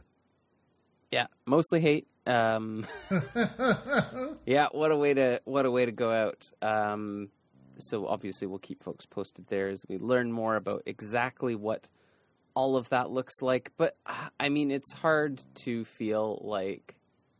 [1.11, 1.27] Yeah.
[1.45, 2.07] Mostly hate.
[2.25, 2.85] Um,
[4.45, 4.67] yeah.
[4.71, 6.49] What a way to what a way to go out.
[6.61, 7.29] Um,
[7.77, 11.87] so obviously we'll keep folks posted there as we learn more about exactly what
[12.55, 13.71] all of that looks like.
[13.77, 13.97] But
[14.39, 16.95] I mean, it's hard to feel like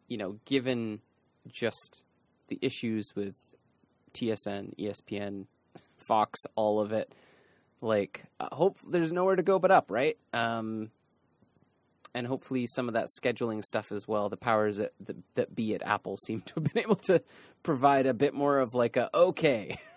[0.08, 1.00] you know, given
[1.52, 2.04] just
[2.48, 3.36] the issues with
[4.14, 5.48] TSN, ESPN,
[6.08, 7.14] Fox, all of it.
[7.82, 10.18] Like, uh, hope there's nowhere to go but up, right?
[10.34, 10.90] Um,
[12.14, 14.30] and hopefully some of that scheduling stuff as well.
[14.30, 17.22] The powers that, that that be at Apple seem to have been able to
[17.64, 19.78] provide a bit more of like a okay.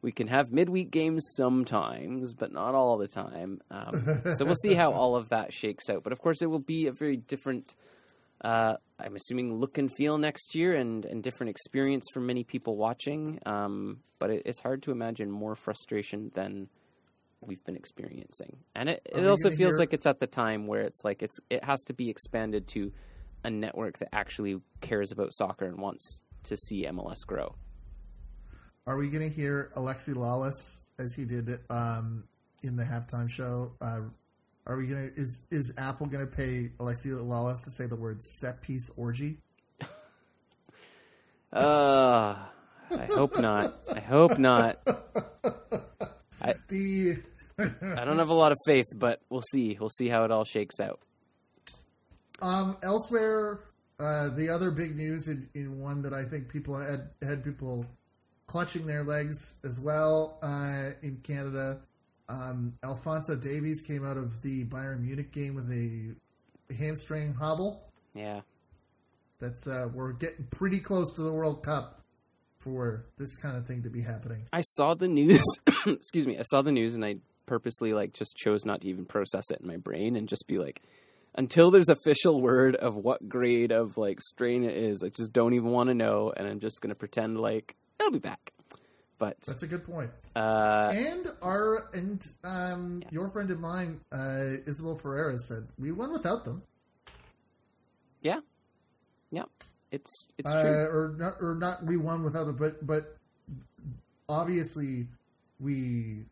[0.00, 3.60] We can have midweek games sometimes, but not all the time.
[3.68, 6.04] Um, so we'll see how all of that shakes out.
[6.04, 7.74] But of course, it will be a very different
[8.42, 12.76] uh, I'm assuming look and feel next year and, and different experience for many people
[12.76, 13.40] watching.
[13.46, 16.68] Um, but it, it's hard to imagine more frustration than
[17.40, 18.58] we've been experiencing.
[18.74, 21.38] And it, it also feels hear- like it's at the time where it's like it's
[21.50, 22.92] it has to be expanded to
[23.44, 27.54] a network that actually cares about soccer and wants to see MLS grow.
[28.86, 32.24] Are we going to hear Alexi Lalas as he did um,
[32.62, 33.72] in the halftime show?
[33.80, 34.00] Uh,
[34.68, 38.22] are we to is is Apple going to pay Alexi Lalas to say the word
[38.22, 39.38] set piece orgy?
[41.50, 42.36] Uh,
[42.90, 43.72] I hope not.
[43.94, 44.86] I hope not.
[46.68, 47.16] The
[47.58, 49.76] I don't have a lot of faith, but we'll see.
[49.80, 51.00] We'll see how it all shakes out.
[52.40, 53.60] Um, elsewhere,
[53.98, 57.84] uh, the other big news in, in one that I think people had had people
[58.46, 61.80] clutching their legs as well uh, in Canada.
[62.28, 66.14] Um, Alphonso Davies came out of the Bayern Munich game with a
[66.74, 67.90] hamstring hobble.
[68.14, 68.40] Yeah.
[69.40, 72.02] That's uh, we're getting pretty close to the World Cup
[72.58, 74.46] for this kind of thing to be happening.
[74.52, 75.42] I saw the news.
[75.86, 76.38] excuse me.
[76.38, 77.16] I saw the news and I
[77.46, 80.58] purposely like just chose not to even process it in my brain and just be
[80.58, 80.82] like,
[81.34, 85.54] until there's official word of what grade of like strain it is, I just don't
[85.54, 88.52] even want to know, and I'm just gonna pretend like I'll be back.
[89.18, 90.10] But That's a good point.
[90.38, 96.12] Uh, And our and um, your friend of mine, uh, Isabel Ferreira, said we won
[96.12, 96.62] without them.
[98.22, 98.40] yeah,
[99.30, 99.44] yeah,
[99.90, 100.70] it's it's uh, true.
[100.96, 101.84] or not, or not.
[101.84, 103.16] We won without them, but but
[104.28, 105.06] obviously
[105.60, 106.24] we.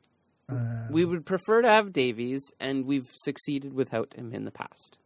[0.48, 4.96] Uh, We would prefer to have Davies, and we've succeeded without him in the past.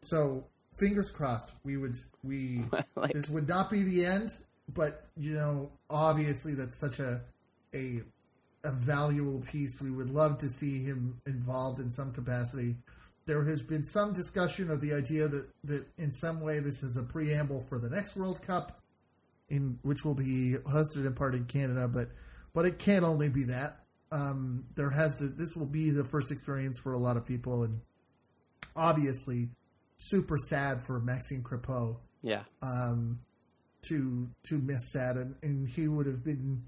[0.00, 0.44] so
[0.78, 1.56] fingers crossed.
[1.64, 2.64] We would we
[2.96, 4.30] like, this would not be the end,
[4.72, 7.20] but you know, obviously that's such a
[7.76, 9.80] a a valuable piece.
[9.80, 12.76] We would love to see him involved in some capacity.
[13.26, 16.96] There has been some discussion of the idea that that in some way this is
[16.96, 18.80] a preamble for the next World Cup,
[19.48, 22.08] in which will be hosted in part in Canada, but
[22.54, 23.80] but it can't only be that.
[24.10, 25.28] Um, there has to.
[25.28, 27.80] This will be the first experience for a lot of people, and
[28.74, 29.50] obviously,
[29.96, 33.20] super sad for Maxime Crepeau yeah, um,
[33.82, 36.64] to to miss that, and, and he would have been,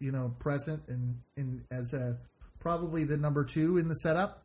[0.00, 2.16] you know, present and, and as a
[2.60, 4.44] probably the number two in the setup,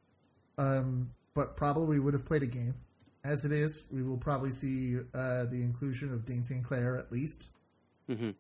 [0.58, 2.76] um, but probably would have played a game.
[3.24, 6.64] As it is, we will probably see uh, the inclusion of Dayne St.
[6.64, 7.50] Clair at least.
[8.08, 8.32] hmm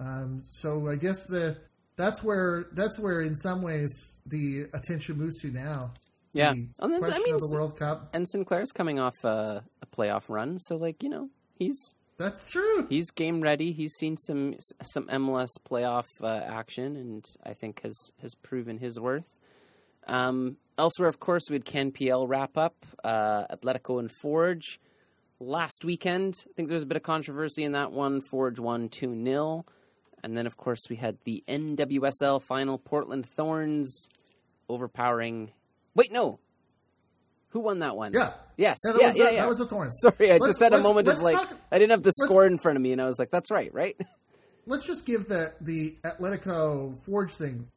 [0.00, 1.56] Um, so I guess the
[1.96, 5.92] that's where that's where in some ways the attention moves to now.
[6.32, 6.52] yeah.
[6.52, 8.08] The And then, I mean, the World Cup.
[8.12, 8.46] and St.
[8.46, 12.86] Clair's coming off a, a playoff run, so like you know he's That's true.
[12.88, 13.72] he's game ready.
[13.72, 18.98] He's seen some some MLS playoff uh, action, and I think has has proven his
[18.98, 19.38] worth.
[20.06, 24.80] Um, elsewhere, of course, we had CanPL wrap up, uh, Atletico and Forge
[25.38, 26.34] last weekend.
[26.48, 28.20] I think there was a bit of controversy in that one.
[28.20, 29.64] Forge won two 0
[30.22, 34.08] and then of course we had the NWSL final, Portland Thorns
[34.68, 35.52] overpowering.
[35.94, 36.38] Wait, no.
[37.50, 38.12] Who won that one?
[38.12, 38.32] Yeah.
[38.56, 38.78] Yes.
[38.84, 39.42] Yeah, that Yeah, was yeah, the- yeah.
[39.42, 39.98] that was the Thorns.
[40.00, 42.46] Sorry, I Let's- just had a moment of like talk- I didn't have the score
[42.46, 43.96] in front of me, and I was like, "That's right, right?"
[44.66, 47.68] let's just give the the Atletico Forge thing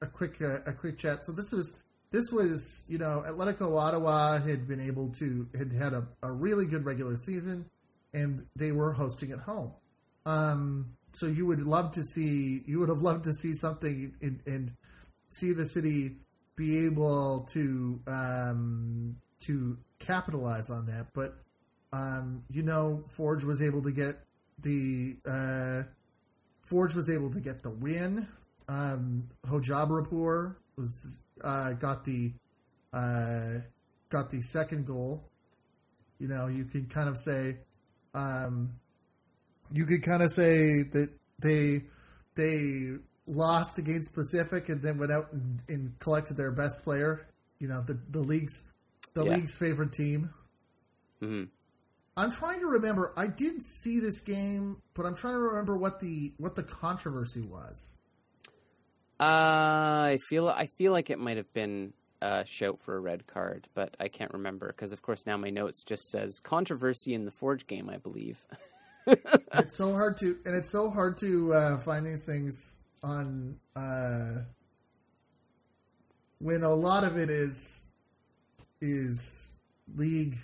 [0.00, 1.24] a quick uh, a quick chat.
[1.24, 5.92] So this was this was you know Atletico Ottawa had been able to had had
[5.92, 7.66] a, a really good regular season,
[8.14, 9.72] and they were hosting at home.
[10.24, 14.40] Um, so you would love to see you would have loved to see something in,
[14.46, 14.72] and
[15.28, 16.16] see the city
[16.58, 21.34] be able to um, to capitalize on that, but.
[21.90, 24.16] Um, you know, Forge was able to get
[24.58, 25.84] the uh,
[26.68, 28.28] Forge was able to get the win.
[28.68, 32.32] Um, Hojabrpour was uh, got the
[32.92, 33.60] uh,
[34.10, 35.24] got the second goal.
[36.18, 37.56] You know, you can kind of say,
[38.14, 38.74] um,
[39.72, 41.10] you could kind of say that
[41.42, 41.82] they
[42.34, 42.98] they
[43.28, 47.28] lost against Pacific and then went out and, and collected their best player.
[47.60, 48.72] You know, the the league's
[49.14, 49.34] the Yeah.
[49.34, 50.30] league's favorite team.
[51.20, 51.44] hmm
[52.16, 53.12] I'm trying to remember.
[53.16, 57.42] I did see this game, but I'm trying to remember what the what the controversy
[57.42, 57.96] was.
[59.20, 63.26] Uh, I feel I feel like it might have been a shout for a red
[63.26, 67.24] card, but I can't remember because, of course, now my notes just says controversy in
[67.24, 67.88] the Forge game.
[67.90, 68.46] I believe.
[69.06, 74.42] it's so hard to and it's so hard to uh, find these things on uh,
[76.40, 77.90] when a lot of it is
[78.80, 79.58] is
[79.96, 80.36] league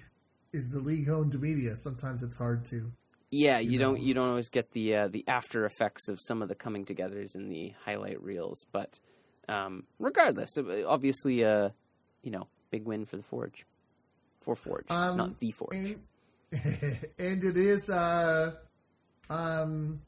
[0.53, 1.77] is the league owned media.
[1.77, 2.91] Sometimes it's hard to.
[3.31, 6.41] Yeah, you, You don't you don't always get the uh, the after effects of some
[6.43, 8.99] of the coming togethers in the highlight reels, but
[9.49, 11.71] um, regardless, uh, obviously, uh,
[12.23, 13.67] you know, big win for the Forge.
[14.41, 15.75] for Forge, Um, not the Forge.
[15.75, 15.99] and,
[17.19, 18.53] and it is uh
[19.29, 20.01] um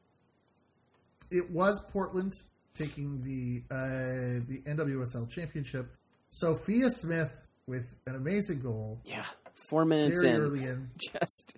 [1.31, 2.33] it was Portland
[2.75, 5.87] taking the uh the NWSL championship.
[6.31, 9.25] Sophia Smith with an amazing goal yeah,
[9.69, 10.91] four minutes very in, early in.
[10.99, 11.57] just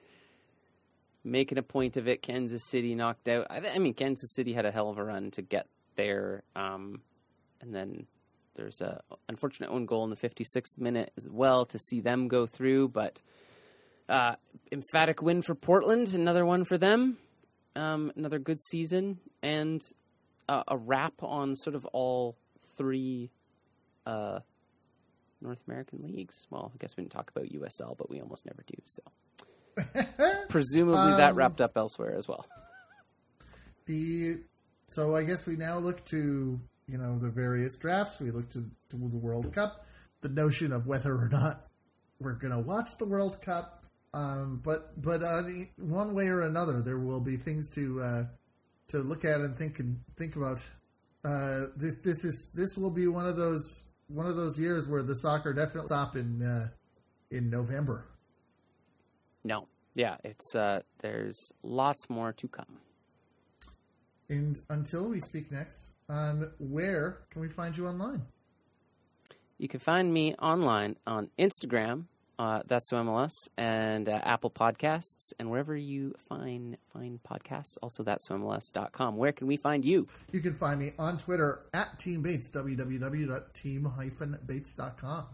[1.25, 2.23] making a point of it.
[2.23, 3.47] Kansas City knocked out.
[3.51, 5.67] I, I mean, Kansas City had a hell of a run to get
[5.97, 7.03] there, um,
[7.61, 8.07] and then
[8.55, 12.47] there's a unfortunate own goal in the 56th minute as well to see them go
[12.47, 12.89] through.
[12.89, 13.21] But
[14.09, 14.35] uh,
[14.73, 17.19] emphatic win for Portland, another one for them,
[17.79, 19.83] um, another good season, and
[20.49, 22.37] uh, a wrap on sort of all
[22.77, 23.31] three.
[24.07, 24.41] Uh,
[25.41, 26.47] North American leagues.
[26.51, 28.75] Well, I guess we didn't talk about USL, but we almost never do.
[28.85, 29.03] So,
[30.49, 32.45] presumably that Um, wrapped up elsewhere as well.
[33.87, 34.43] The
[34.89, 38.21] so I guess we now look to you know the various drafts.
[38.21, 39.87] We look to, to the World Cup.
[40.21, 41.67] The notion of whether or not
[42.19, 43.78] we're going to watch the World Cup,
[44.19, 45.43] um, but but uh,
[45.77, 48.23] one way or another, there will be things to uh,
[48.89, 50.59] to look at and think and think about.
[51.25, 55.03] Uh, this this is this will be one of those one of those years where
[55.03, 56.69] the soccer definitely stop in uh,
[57.31, 58.07] in November.
[59.45, 62.79] No, yeah, it's uh, there's lots more to come.
[64.31, 68.23] And until we speak next, um, where can we find you online?
[69.59, 72.05] You can find me online on Instagram.
[72.39, 77.77] Uh, that's so MLS and uh, Apple Podcasts and wherever you find find podcasts.
[77.83, 79.17] Also, that's so MLS.com.
[79.17, 80.07] Where can we find you?
[80.31, 85.25] You can find me on Twitter at Team Bates, www.team-bates.com.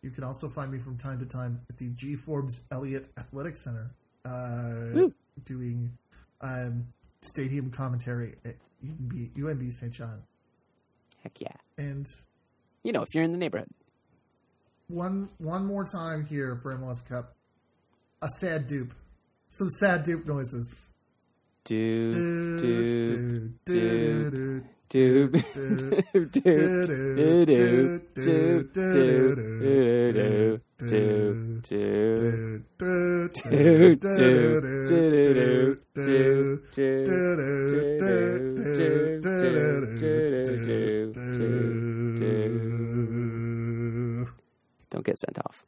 [0.00, 3.58] You can also find me from time to time at the G Forbes Elliott Athletic
[3.58, 3.90] Center,
[4.24, 5.08] uh,
[5.44, 5.98] doing
[6.40, 6.86] um,
[7.20, 10.22] stadium commentary at UNB, UNB Saint John.
[11.22, 11.56] Heck yeah!
[11.76, 12.06] And
[12.84, 13.68] You know, if you're in the neighborhood.
[14.88, 17.34] One one more time here for MLS Cup,
[18.22, 18.90] a sad Doop,
[19.46, 20.94] some sad Doop noises.
[21.64, 23.28] Do Do, do
[23.66, 25.28] do, do do,
[26.30, 26.54] do
[27.44, 28.68] do, do
[39.20, 40.37] do
[44.90, 45.67] Don't get sent off.